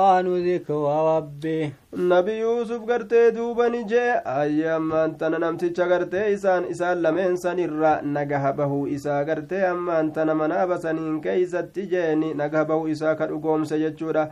qabaanu 0.02 0.34
zikraa 0.44 1.02
rabbee 1.06 1.72
nabi 2.10 2.32
yuusuf 2.40 2.84
gartee 2.86 3.30
duubani 3.36 3.84
jee 3.90 4.14
ayya 4.24 4.74
ammaan 4.76 5.14
tana 5.18 5.38
namticha 5.38 5.86
gartee 5.92 6.32
isaan 6.32 6.64
isaan 6.74 7.02
lameen 7.02 7.36
sanirra 7.42 7.92
nagaha 8.16 8.52
bahuu 8.52 8.86
isaa 8.96 9.22
gartee 9.24 9.62
ammaan 9.68 10.12
tana 10.12 10.34
manaa 10.34 10.66
basaniin 10.66 11.20
keeysatti 11.26 11.86
jeeni 11.92 12.34
nagaha 12.34 12.64
bahuu 12.72 12.88
isaa 12.88 13.14
ka 13.14 13.26
dhugoomse 13.26 13.78
jechuudha. 13.78 14.26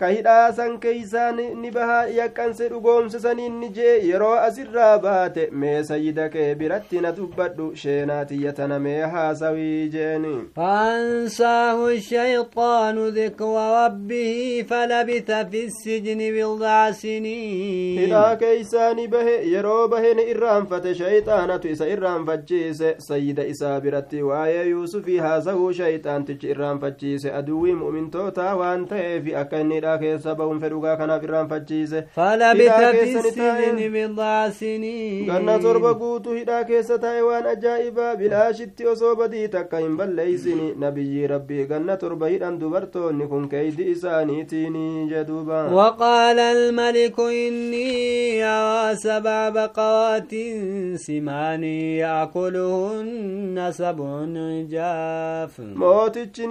Ka 0.00 0.06
hidhaa 0.08 0.52
san 0.52 0.72
keeysaa 0.84 1.32
ni 1.38 1.70
bahaa 1.74 2.06
yaqqanse 2.18 2.68
dhugoomse 2.70 3.18
saniin 3.24 3.58
ni 3.60 3.68
jee 3.76 3.92
yeroo 4.06 4.32
asirraa 4.46 4.98
baate 5.04 5.42
mee 5.64 5.82
sayyida 5.90 6.28
kee 6.32 6.54
biratti 6.62 7.00
na 7.04 7.12
dubbadhu 7.18 7.66
sheenaa 7.82 8.24
tiyyatana 8.30 8.78
mee 8.86 9.00
haasawii 9.14 9.88
jeeni 9.94 10.34
فأنساه 10.56 11.88
الشيطان 11.88 13.08
ذكر 13.08 13.54
ربه 13.84 14.64
فلبث 14.70 15.30
في 15.50 15.64
السجن 15.64 16.18
بضع 16.36 16.90
سنين 16.90 17.98
hidhaa 18.00 18.36
keeysaa 18.36 18.94
ni 18.94 19.08
bahe 19.08 19.36
yeroo 19.52 19.88
bahe 19.88 20.14
ni 20.14 20.22
irraanfate 20.34 20.94
shayxaanatu 20.94 21.68
isa 21.68 21.88
irraanfachiise 21.88 22.94
sayyida 22.98 23.44
isaa 23.46 23.80
biratti 23.80 24.22
waa'ee 24.22 24.66
yuusufii 24.70 25.18
haasawuu 25.18 25.72
shayxaantichi 25.72 26.50
irraanfachiise 26.56 27.32
aduwwii 27.32 27.72
mu'mintootaa 27.82 28.54
waan 28.56 28.86
ta'eefi 28.92 29.34
akka 29.42 29.60
inni 29.60 29.76
hidhaa 29.84 29.98
keessa 29.98 30.34
ba'uun 30.38 30.60
fedhugaa 30.60 30.96
kanaaf 30.96 31.24
irraanfachiise 31.26 32.04
فلبث 32.16 32.60
hidhaa 32.60 32.92
في 32.92 32.98
keessa 32.98 33.22
ni 33.22 33.32
taa'e 33.36 33.66
السجن 33.70 33.92
بضع 33.94 34.48
سنين 34.50 35.26
ganna 35.30 35.58
torba 35.64 35.92
guutuu 36.02 36.34
hidhaa 36.38 36.64
keessa 36.70 36.98
taa'e 37.04 37.22
waan 37.28 37.46
ajaa'ibaa 37.52 38.16
bilaashitti 38.20 38.86
osoo 38.92 39.14
badii 39.20 39.48
takka 39.56 39.78
hin 39.84 39.96
balleeysini 40.00 40.68
nabiyyii 40.84 41.26
rabbii 41.34 41.66
ganna 41.72 41.96
torba 42.04 42.28
hidhan 42.34 42.58
dubartoonni 42.62 43.26
kun 43.32 43.48
keeydi 43.48 43.90
isaaniitiini 43.94 44.86
jeduuba 45.12 45.64
وقال 45.74 46.38
الملك 46.38 47.20
إني 47.20 48.44
أرى 48.44 48.96
سبع 48.96 49.48
بقرات 49.48 50.32
سمان 50.96 51.64
يأكلهن 52.04 53.72
سبع 53.72 54.08
عجاف 54.36 55.60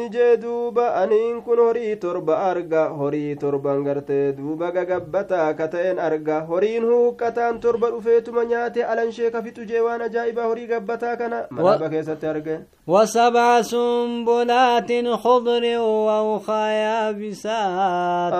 ni 0.03 0.09
jee 0.09 0.37
duuba 0.41 0.95
aniin 0.95 1.41
kun 1.45 1.57
horii 1.59 1.95
torba 1.95 2.37
arga 2.49 2.83
horii 3.23 3.35
torban 3.39 3.83
gartee 3.83 4.33
duuba 4.37 4.71
gagabbataa 4.71 5.53
ka 5.55 5.69
arga 6.07 6.45
horiin 6.49 6.83
huuqqataan 6.83 7.59
torba 7.59 7.91
dhufeetuma 7.91 8.45
nyaate 8.45 8.83
alanshee 8.83 9.31
ka 9.31 9.41
fixu 9.41 9.65
jee 9.65 9.81
waan 9.81 10.01
ajaa'ibaa 10.01 10.47
horii 10.51 10.67
gabbataa 10.67 11.17
kana 11.17 11.47
manaaba 11.49 11.89
keessatti 11.89 12.27
arge 12.27 12.57
وسبع 12.87 13.61
سنبلات 13.61 14.91
خضر 15.23 15.79
وأخرى 15.79 16.71
يابسات 16.73 18.33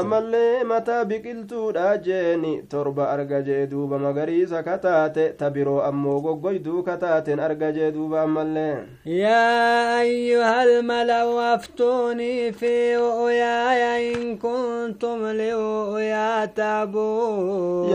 mataa 0.67 1.05
biqiltuudha 1.05 1.97
jeeni 1.97 2.63
torba 2.67 3.09
arga 3.11 3.41
jee 3.41 3.67
duuba 3.67 3.99
magariisa 3.99 4.63
kataate 4.63 5.37
ta 5.37 5.49
biroo 5.49 5.79
ammoo 5.81 6.19
goggoyduu 6.21 6.83
kataaten 6.83 7.39
arga 7.39 7.71
jee 7.71 7.91
duuba 7.91 8.21
ammallee 8.21 8.83
يا 9.05 10.01
أيها 10.01 10.63
الملأ 10.63 11.55
أفتوني 11.55 12.51
في 12.51 12.95
رؤياي 12.97 14.15
إن 14.15 14.37
كنتم 14.83 15.25
لرؤيا 15.25 16.45
تعبون 16.45 17.93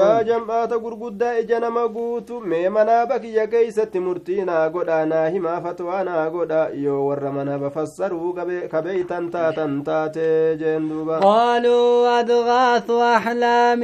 manaaba 2.79 3.19
kiyya 3.19 3.47
keeysatti 3.47 4.01
murtii 4.01 4.45
naa 4.45 4.69
godha 4.71 5.07
naa 5.07 5.29
himaa 5.29 5.61
fatwaa 5.61 6.05
naa 6.05 6.31
godha 6.31 6.61
yoo 6.85 7.07
warra 7.09 7.31
manaaba 7.33 7.71
fassaruu 7.71 8.33
kabeeytan 8.73 9.31
taatan 9.31 9.83
taate 9.85 10.57
jeen 10.61 10.89
duuba 10.89 11.19
قالوا 11.19 12.21
أضغاث 12.21 12.91
أحلام 12.91 13.83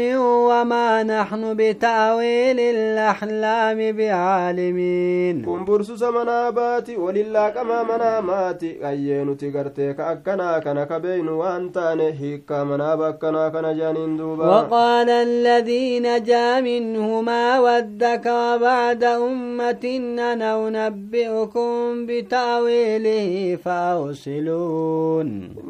وما 0.48 1.02
نحن 1.02 1.54
بتأويل 1.56 2.60
الأحلام 2.60 3.78
بعالمين 3.96 5.44
bursusa 5.66 6.12
manaabaati 6.12 6.96
walillaaqamaa 6.96 7.84
manaamaati 7.84 8.70
qayyee 8.82 9.24
nuti 9.24 9.50
gartee 9.50 9.94
ka 9.94 10.06
akkanaa 10.12 10.60
kana 10.60 10.86
kabeeynu 10.86 11.38
waan 11.40 11.70
taane 11.76 12.10
hiikkaa 12.20 12.64
manaaba 12.84 13.06
akkanaa 13.08 13.50
kana 13.50 13.74
jaaniin 13.74 14.16
duuba 14.18 14.44
وقال 14.44 15.10
الذي 15.10 16.00
نجا 16.00 16.60
منهما 16.60 17.58
وادكر 17.60 18.56
بعد 18.58 19.04
أمة 19.04 19.84
أنا 20.32 20.68
أنبئكم 20.68 22.06
بتأويله 22.06 23.56
فأرسلون 23.64 25.28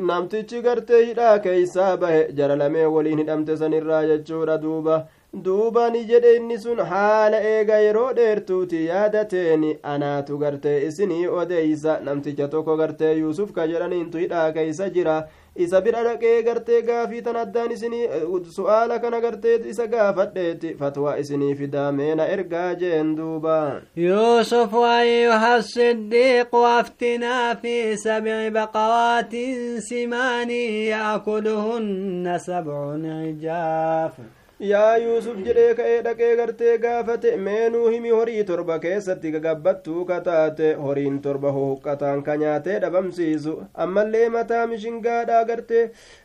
namtichi 0.08 0.60
gartee 0.62 1.04
hidhaa 1.06 1.38
keeysaa 1.38 1.96
bahe 1.96 2.32
jara 2.32 2.56
lamee 2.56 2.84
waliin 2.86 3.18
hidhamte 3.18 3.56
sanirraa 3.56 4.06
jechuudha 4.06 4.58
duuba 4.58 5.06
duuba 5.44 5.90
ni 5.90 6.04
jedhe 6.04 6.36
inni 6.36 6.58
sun 6.58 6.78
haala 6.90 7.40
eega 7.52 7.78
yeroo 7.84 8.12
dheertuuti 8.18 8.86
yaadateeni 8.86 9.78
anaatu 9.92 10.38
gartee 10.38 10.76
isinii 10.88 11.26
odeeysa 11.26 12.00
namticha 12.08 12.48
tokko 12.48 12.76
gartee 12.76 13.14
yuusuf 13.18 13.52
ka 13.52 13.66
jedhaniintu 13.72 14.18
hidhaa 14.18 14.52
keeysa 14.52 14.88
jira 14.98 15.16
isa 15.56 15.80
bira 15.80 16.02
dhaqee 16.04 16.42
gartee 16.42 16.82
gaafii 16.82 17.22
tan 17.22 17.36
addaan 17.36 17.70
isinii 17.70 18.04
eh, 18.04 18.22
su'aala 18.56 18.98
kana 18.98 19.20
gartee 19.20 19.60
isa 19.72 19.86
gaafadheeti 19.86 20.74
fatwaa 20.80 21.16
isinii 21.22 21.54
fidaameena 21.54 22.26
ergaa 22.26 22.74
jeen 22.74 23.16
duuba. 23.16 23.80
Yuusuf 23.96 24.72
wayyuha 24.72 25.62
siddiiqu 25.62 26.64
aftinaa 26.66 27.54
fi 27.56 27.96
sabci 28.04 28.50
baqawaatin 28.50 29.80
simaanii 29.80 30.88
ya'kuluhunna 30.88 32.38
sabcun 32.38 33.04
ijaaf. 33.30 34.18
Yaa 34.60 34.96
yuusuf 35.02 35.38
jedhee 35.46 35.74
ka'ee 35.78 36.02
dhaqee 36.06 36.28
gartee 36.40 36.74
gaafate 36.82 37.30
meenuu 37.46 37.88
himi 37.94 38.10
horii 38.16 38.44
torba 38.50 38.78
keessatti 38.84 39.32
gagabbattuu 39.36 40.04
kataate 40.10 40.68
horiin 40.84 41.16
torba 41.24 41.50
huqqataan 41.56 42.22
ka 42.28 42.36
nyaatee 42.42 42.76
dhabamsiisu 42.84 43.54
ammallee 43.86 44.28
mataa 44.36 44.66
mishingaadhaa 44.72 45.42
gartee 45.50 45.82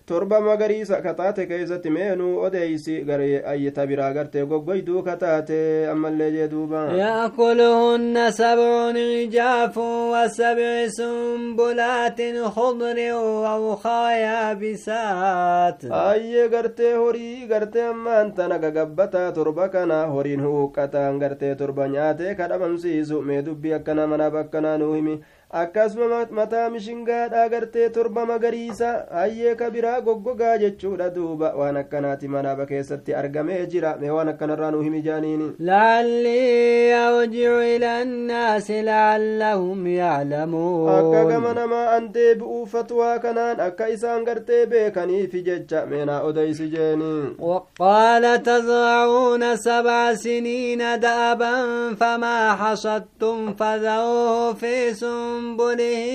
torba 0.09 0.39
magariisa 0.41 1.01
kataate 1.05 1.45
keessatti 1.49 1.89
meenuu 1.95 2.33
odeeysi 2.45 2.95
garee 3.09 3.41
ayyita 3.51 3.85
biraa 3.89 4.11
gartee 4.17 4.45
goggoyduu 4.51 5.03
kataate 5.09 5.59
ammallee 5.93 6.31
jee 6.37 6.47
duuba 6.53 6.81
يأكلهن 6.99 8.31
سبع 8.31 8.69
عجاف 8.95 9.77
وسبع 10.13 10.87
سنبلات 10.87 12.19
خضر 12.55 12.97
وأخرى 13.13 14.11
يابسات 14.21 15.79
ayyee 15.91 16.47
gartee 16.49 16.93
horii 16.93 17.47
gartee 17.47 17.85
ammaan 17.87 18.31
tana 18.35 18.57
gagabbataa 18.59 19.31
torba 19.31 19.69
kana 19.69 20.05
horiin 20.13 20.41
huuqqataan 20.41 21.19
gartee 21.19 21.55
torba 21.55 21.87
nyaatee 21.87 22.35
kadhabamsiisu 22.35 23.21
mee 23.21 23.41
dubbii 23.45 23.73
akkana 23.79 24.07
manaaf 24.07 24.35
akkanaa 24.43 24.77
nuu 24.77 24.93
himi 24.93 25.19
akkasuma 25.51 26.25
mataa 26.31 26.69
mishingaadhaa 26.69 27.49
gartee 27.49 27.89
torba 27.89 28.25
magariisa 28.25 29.05
hayyee 29.13 29.55
ka 29.55 29.69
biraa 29.69 30.01
goggogaa 30.01 30.57
jechuudha 30.57 31.09
duuba 31.09 31.53
waan 31.59 31.77
akkanaati 31.77 32.27
manaaba 32.27 32.65
keessatti 32.65 33.13
argamee 33.21 33.65
jira 33.65 33.95
mee 34.01 34.09
waan 34.09 34.29
akkanarraa 34.33 34.71
nuu 34.71 34.81
himi 34.81 35.01
jaaniini 35.01 35.49
لعلي 35.59 36.93
أرجع 36.93 37.51
إلى 37.75 38.01
الناس 38.01 38.71
لعلهم 38.71 39.87
يعلمون 39.87 40.89
akka 40.89 41.25
gama 41.25 41.53
namaa 41.53 41.89
an 41.97 42.09
deebi'uu 42.13 42.65
fatwaa 42.67 43.19
kanaan 43.19 43.59
akka 43.59 43.89
isaan 43.89 44.23
gartee 44.25 44.65
beekaniifi 44.65 45.41
jecha 45.41 45.85
meenaa 45.85 46.21
odeysi 46.21 46.67
jeeni 46.69 47.35
وقال 47.39 48.43
تزرعون 48.43 49.55
سبع 49.55 50.13
سنين 50.13 50.99
دأبا 50.99 51.53
فما 51.99 52.53
حصدتم 52.55 53.53
فذروه 53.53 54.53
في 54.53 54.93
سنبله 55.39 56.05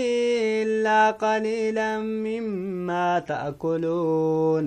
إلا 0.63 1.01
قليلا 1.25 1.91
مما 2.27 3.09
تأكلون 3.31 4.65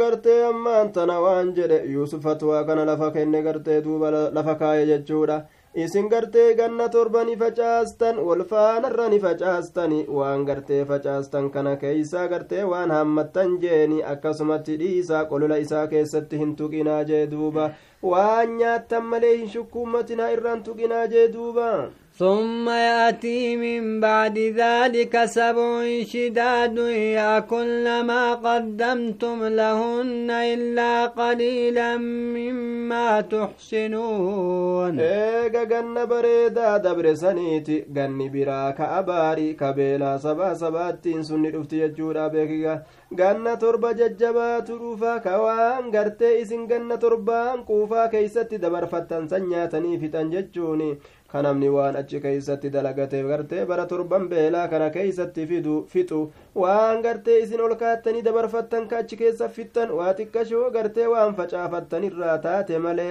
gartee 0.00 0.42
ammaan 0.52 0.92
tana 0.92 1.16
waan 1.24 1.52
jedhe 1.56 1.78
yuusuf 1.94 2.22
fatwaa 2.26 2.64
kana 2.68 2.84
lafa 2.90 3.10
kenne 3.14 3.40
gartee 3.46 3.80
duuba 3.86 4.10
lafa 4.36 4.54
kaaye 4.60 4.86
jechuudha 4.90 5.36
isin 5.84 6.08
gartee 6.12 6.54
ganna 6.58 6.88
torba 6.94 7.24
ni 7.24 7.36
facaastan 7.42 8.18
wal 8.28 8.44
faanarra 8.52 9.08
ni 9.14 9.20
facaastani 9.26 10.00
waan 10.18 10.44
gartee 10.48 10.84
facaastan 10.90 11.50
kana 11.56 11.76
keeysaa 11.82 12.26
gartee 12.32 12.64
waan 12.72 12.90
hammattan 12.98 13.58
jeeni 13.64 14.02
akkasumatti 14.12 14.76
dhiisaa 14.82 15.24
qolola 15.32 15.58
isaa 15.66 15.86
keessatti 15.92 16.38
hin 16.42 16.56
tuqinaa 16.62 17.02
jee 17.12 17.26
duuba 17.34 17.70
waan 18.12 18.56
nyaattan 18.62 19.04
malee 19.12 19.36
hin 19.36 19.48
shukkuummatinaa 19.54 20.30
irraan 20.38 20.62
tuqinaa 20.68 21.06
jee 21.14 21.28
duuba 21.38 21.70
ثم 22.18 22.68
يأتي 22.68 23.56
من 23.56 24.00
بعد 24.00 24.38
ذلك 24.38 25.24
سبع 25.24 26.02
شداد 26.02 26.78
يأكلن 27.18 28.04
ما 28.06 28.34
قدمتم 28.34 29.44
لهن 29.44 30.30
إلا 30.30 31.06
قليلا 31.06 31.96
مما 32.36 33.20
تحسنون. 33.20 35.00
إيغا 35.00 35.64
غن 35.64 36.06
بريدا 36.06 36.76
دبر 36.76 37.14
سنيتي 37.14 37.84
غني 37.96 38.28
برا 38.28 38.70
كأباري 38.70 39.52
كبيلا 39.52 40.16
سبا 40.18 40.54
سباتين 40.54 41.22
سني 41.22 41.48
رفتي 41.50 41.80
يجورا 41.80 42.28
بيكيغا 42.28 42.82
torba 43.60 43.94
jajjabaatu 43.94 44.78
dhufa 44.78 45.22
ka 45.24 45.38
waan 45.42 45.90
gartee 45.94 46.40
isin 46.42 46.66
ganna 46.66 46.96
torbaan 46.98 47.58
quufaa 47.68 48.08
keeysatti 48.08 48.58
dabarfattan 48.58 49.28
san 49.28 49.46
nyaatanii 49.50 49.98
fixan 50.02 50.30
jechuun 50.32 50.82
ka 51.36 51.42
namni 51.46 51.68
waan 51.76 51.96
achi 52.02 52.20
keeysatti 52.26 52.70
dalagateef 52.78 53.26
gartee 53.34 53.64
bara 53.70 53.86
torban 53.94 54.28
beelaa 54.34 54.66
kana 54.74 54.90
keeysatti 54.98 55.46
fixu 55.94 56.20
waan 56.64 57.02
gartee 57.06 57.38
isin 57.46 57.60
ol 57.68 57.74
kaattanii 57.84 58.22
dabarfattan 58.28 58.88
ka 58.92 58.98
achi 59.04 59.16
keessa 59.22 59.48
fixxan 59.56 59.90
waa 60.00 60.12
xiqqashoo 60.20 60.70
gartee 60.76 61.06
waan 61.14 61.34
facaafattan 61.40 62.04
irraa 62.10 62.38
taate 62.46 62.78
malee 62.88 63.10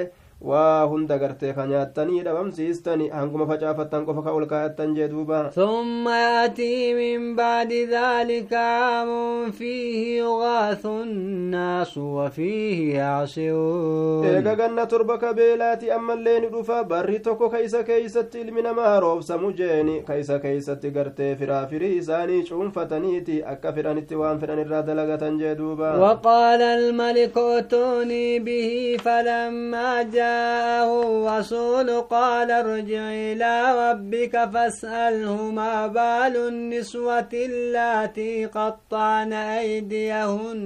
waa 0.50 0.86
hunda 0.92 1.18
gartee 1.22 1.54
ka 1.58 1.64
nyaattanii 1.72 2.22
dhabamsiistani 2.26 3.10
hanguma 3.18 3.46
facaafattan 3.52 4.06
qofa 4.08 4.22
ka 4.26 4.32
ol 4.40 4.46
kaa'attan 4.52 4.96
jee 4.98 5.08
duuba 5.14 5.40
ثم 5.56 6.06
يأتي 6.10 6.94
من 6.94 7.36
بعد 7.36 7.72
ذلك 7.74 8.54
عام 8.54 9.52
فيه 9.52 10.18
يغاث 10.22 10.86
الناس 10.86 11.98
وفيه 11.98 12.96
يعصرون 12.98 14.26
eega 14.26 14.54
ganna 14.60 14.86
torba 14.92 15.18
ka 15.18 15.34
beelaati 15.34 15.92
ammallee 15.98 16.40
ni 16.40 16.48
dhufa 16.54 16.84
barri 16.92 17.20
tokko 17.20 17.50
ka 17.50 17.60
isa 17.68 17.84
keeysatti 17.90 18.42
ilmi 18.46 18.62
namaa 18.68 19.00
roobsamu 19.00 19.52
jeeni 19.60 19.96
ka 20.08 20.18
isa 20.24 20.40
keeysatti 20.46 20.92
gartee 20.98 21.32
firaafirii 21.42 21.98
isaanii 22.02 22.44
cuunfataniiti 22.50 23.42
akka 23.54 23.74
fedhanitti 23.80 24.16
waan 24.22 24.40
fedhan 24.44 24.60
irraa 24.66 24.84
dalagatan 24.92 25.40
jee 25.42 25.56
duuba 25.56 25.90
وقال 26.06 26.62
الملك 26.62 27.38
ائتوني 27.38 28.40
به 28.40 28.98
فلما 29.06 30.04
جاء 30.04 30.35
جاءه 30.35 30.91
الرسول 31.03 31.89
قال 32.01 32.51
ارجع 32.51 33.05
إلى 33.31 33.53
ربك 33.83 34.35
فاسأله 34.53 35.37
ما 35.51 35.87
بال 35.87 36.35
النسوة 36.53 37.33
اللاتي 37.35 38.47
قطعن 38.47 39.33
أيديهن 39.33 40.61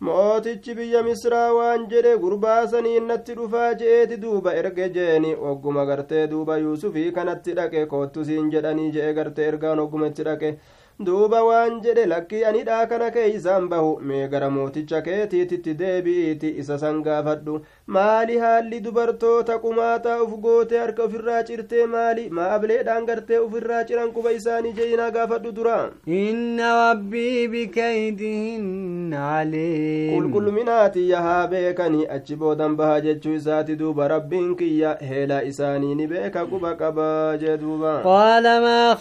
mootichi 0.00 0.74
biyya 0.74 1.02
misraa 1.02 1.52
waan 1.58 1.86
jedhe 1.92 2.16
gurbaa 2.24 2.66
sanii 2.72 2.96
innatti 3.00 3.34
dhufaa 3.38 3.74
je'eeti 3.80 4.16
duuba 4.22 4.54
erge 4.60 4.86
jeeni 4.96 5.34
ogguma 5.50 5.84
gartee 5.90 6.26
duuba 6.32 6.56
yuusufii 6.64 7.12
kanatti 7.12 7.52
dhaqe 7.58 7.86
koottu 7.92 8.24
siin 8.24 8.50
jedhanii 8.54 8.90
je'e 8.96 9.12
gartee 9.18 9.48
ergaan 9.52 9.78
ogguma 9.84 10.06
itti 10.12 10.22
dhaqe 10.28 10.50
duuba 10.99 11.43
waan 11.43 11.81
jedhe 11.83 12.05
lakkii 12.09 12.43
anidhaa 12.49 12.85
kana 12.87 13.07
keeysaan 13.11 13.65
bahu 13.69 13.89
mee 14.09 14.27
gara 14.33 14.49
mooticha 14.49 15.01
keetiititti 15.07 15.73
deebi'iiti 15.79 16.51
isa 16.61 16.77
san 16.83 17.01
gaafadhu. 17.03 17.55
Maali 17.95 18.37
haalli 18.43 18.79
dubartoota 18.85 19.57
qumaataa 19.63 20.21
uf 20.23 20.31
goote 20.45 20.77
harka 20.79 21.03
ufirraa 21.09 21.41
cirtee 21.49 21.85
maali? 21.95 22.29
Maa 22.29 22.47
ableedhaan 22.57 23.05
gartee 23.09 23.37
ufirraa 23.47 23.83
ciran 23.89 24.11
quba 24.13 24.31
isaanii 24.37 24.71
jeeyinaa 24.77 25.09
gaafadhu 25.17 25.51
dura? 25.57 25.75
Inna 26.19 26.69
rabbii 26.79 27.47
bikaydihinna 27.55 29.25
aliim 29.39 30.15
qulqulluminaatiyya 30.15 31.21
haa 31.27 31.47
beekani 31.55 32.07
achi 32.17 32.35
boodan 32.45 32.75
bahaa 32.79 33.01
jechuu 33.09 33.33
isaati 33.41 33.75
duuba. 33.83 34.07
Rabbiin 34.07 34.55
kiyya 34.55 34.95
heela 35.11 35.43
isaanii 35.43 35.95
ni 35.95 36.07
beeka 36.07 36.45
quba 36.45 36.73
qabaa 36.75 37.37
jee 37.37 37.57
duuba. 37.57 37.99
Qaala 38.09 38.55
maa 38.61 38.95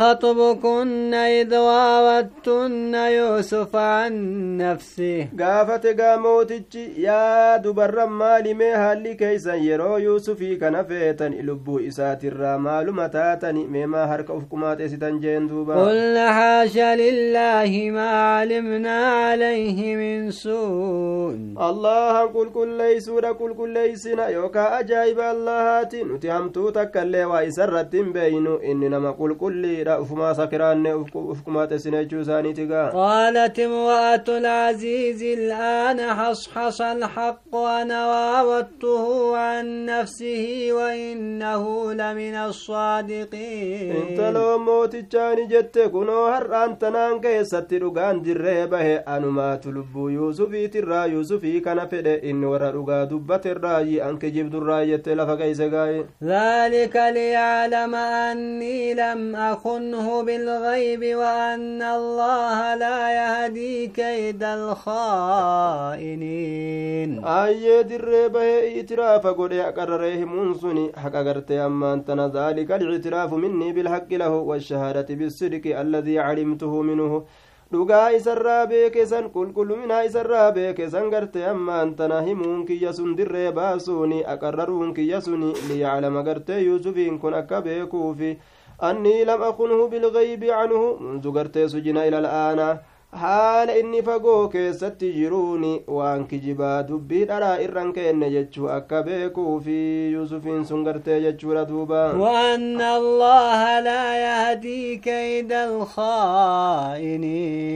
an 4.05 4.13
nafsih 4.59 5.29
gaafate 5.41 5.95
gaa 5.95 6.17
mootichi 6.25 6.85
yaa 7.05 7.59
dubarran 7.59 8.11
maalimee 8.21 8.73
haalli 8.83 9.17
keeysan 9.17 9.63
yeroo 9.67 9.99
yuusufii 9.99 10.57
kana 10.57 10.85
feetan 10.85 11.35
lubbuu 11.49 11.79
isaatirraa 11.91 12.59
maaluma 12.59 13.09
taatani 13.17 13.67
meemaa 13.77 14.07
harka 14.13 14.35
uf 14.39 14.45
qumaaxeesitan 14.53 15.21
jeen 15.21 15.49
duuba 15.49 15.75
قلنا 15.85 16.33
حاشا 16.33 16.97
لله 16.97 17.91
ما 17.91 18.09
علمنا 18.11 18.97
عليه 19.27 19.97
من 19.97 20.31
سوء 20.31 21.35
allahan 21.69 22.29
qulqulleeysuudha 22.37 23.35
qulqulleeysina 23.41 24.29
yookaa 24.37 24.77
ajaa'iba 24.79 25.31
allahaati 25.31 26.05
nuti 26.05 26.29
hamtuu 26.29 26.73
takkaillee 26.73 27.25
waa 27.25 27.43
isarratti 27.51 27.97
hin 28.03 28.13
beeynu 28.13 28.59
inni 28.71 28.89
nama 28.89 29.13
qulqulliidha 29.21 29.99
ufumaa 30.05 30.35
sakiraanne 30.41 30.95
uf 30.95 31.43
قالت 32.95 33.59
امرأة 33.61 34.25
العزيز 34.29 35.23
الآن 35.23 35.99
حصحص 36.15 36.81
الحق 36.81 37.57
أنا 37.57 38.01
وعودته 38.07 39.37
عن 39.37 39.87
نفسه 39.87 40.69
وإنه 40.73 41.93
لمن 41.93 42.35
الصادقين. 42.35 43.93
إنت 43.97 44.21
لو 44.21 44.59
موت 44.59 44.97
جاني 44.97 45.47
جت 45.47 45.79
كنو 45.79 46.25
هر 46.27 46.65
أنت 46.65 46.85
نان 46.85 47.21
كي 47.21 47.45
ستر 47.45 47.83
أنو 49.09 49.31
ما 49.31 49.57
تلبو 49.57 50.09
يوسفي 50.09 50.69
ترى 50.69 51.11
يوسفي 51.11 51.61
كان 51.61 51.87
فده 51.89 52.15
إن 52.31 52.45
ورى 52.45 52.71
رغا 52.71 53.05
دبت 53.05 53.47
الرأي. 53.47 54.03
أنك 54.09 54.25
جيب 54.25 54.51
در 54.51 54.63
رأي 54.63 54.99
تلفقه 54.99 55.53
ذلك 56.23 56.97
ليعلم 56.97 57.95
أني 57.95 58.95
لم 58.95 59.37
أخنه 59.37 60.23
بالغيب 60.23 61.17
وأن 61.17 61.64
الله 61.83 62.75
لا 62.75 63.01
يهدي 63.21 63.87
كيد 63.87 64.43
الخائنين 64.43 65.95
bahee 68.35 68.81
itiraafa 68.81 69.33
godhe 69.39 69.61
aqarraree 69.65 70.17
himuun 70.19 70.55
suni 70.63 70.85
haqa 71.05 71.23
gartee 71.29 71.61
ammaan 71.67 72.05
tana 72.05 72.29
daalika 72.37 72.75
alictiraafu 72.75 73.39
minnii 73.45 73.73
bilhaqqi 73.77 74.19
lahu 74.23 74.39
washahaadati 74.51 75.19
bisidqi 75.21 75.77
alladii 75.83 76.17
calimtuhu 76.27 76.83
minhu 76.91 77.19
dhugaa 77.73 78.09
isarraa 78.19 78.67
beeke 78.73 79.07
san 79.13 79.29
qulqulluminaa 79.37 80.03
isarraa 80.09 80.49
beeke 80.57 80.89
san 80.97 81.07
gartee 81.15 81.47
ammaan 81.53 81.95
tana 82.01 82.19
himuun 82.27 82.67
kiyya 82.67 82.93
sun 82.99 83.17
dirree 83.21 83.53
baasuuni 83.61 84.19
aqarraruun 84.35 84.91
kiyya 84.99 85.21
suni 85.29 85.53
liyaclama 85.69 86.23
gartee 86.29 86.61
yuusufiin 86.67 87.19
kun 87.23 87.35
akka 87.41 87.63
beekuufi 87.69 88.31
annii 88.79 89.25
lam 89.25 89.43
akunhu 89.43 89.89
bilgaybi 89.91 90.47
canhu 90.49 90.99
mundu 91.01 91.33
gartee 91.33 91.69
sujina 91.69 92.07
ila 92.07 92.19
al'aana 92.19 92.79
haala 93.21 93.77
inni 93.79 94.03
fagoo 94.03 94.49
keessatti 94.53 95.09
jiruuni 95.17 95.73
waan 95.97 96.23
kijibaa 96.31 96.83
dubbii 96.89 97.25
dharaa 97.31 97.59
irran 97.67 97.93
keenne 97.97 98.31
jechuu 98.35 98.69
akka 98.77 99.03
beekuufi 99.09 99.79
yuusufiin 100.13 100.65
sun 100.65 100.85
gartee 100.85 101.21
jechuudha 101.27 101.65
duuba. 101.65 102.03
وأن 102.15 102.81
الله 102.81 103.81
لا 103.81 104.05
يهدي 104.27 104.97
كيد 104.97 105.53
الخائنين. 105.53 107.15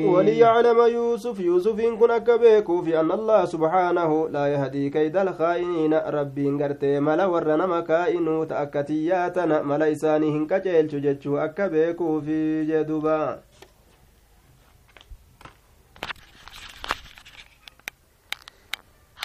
وليعلم 0.08 0.78
يوسف 0.86 1.40
يوسف 1.40 1.80
إن 1.80 1.96
كن 1.96 2.10
أكبيكوفي 2.10 3.00
أن 3.00 3.10
الله 3.10 3.44
سبحانه 3.44 4.28
لا 4.28 4.46
يهدي 4.46 4.90
كيد 4.90 5.16
الخائنين. 5.16 5.94
ربي 5.94 6.50
غرتي 6.50 7.00
ملا 7.00 7.26
ورنا 7.26 7.66
مكائنو 7.66 8.44
تأكتياتنا 8.44 9.62
ملا 9.62 9.92
إساني 9.92 10.30
هنكجيل 10.30 10.88
ججو 10.88 11.36
أكبيكوفي 11.36 12.64
جدوبا 12.64 13.38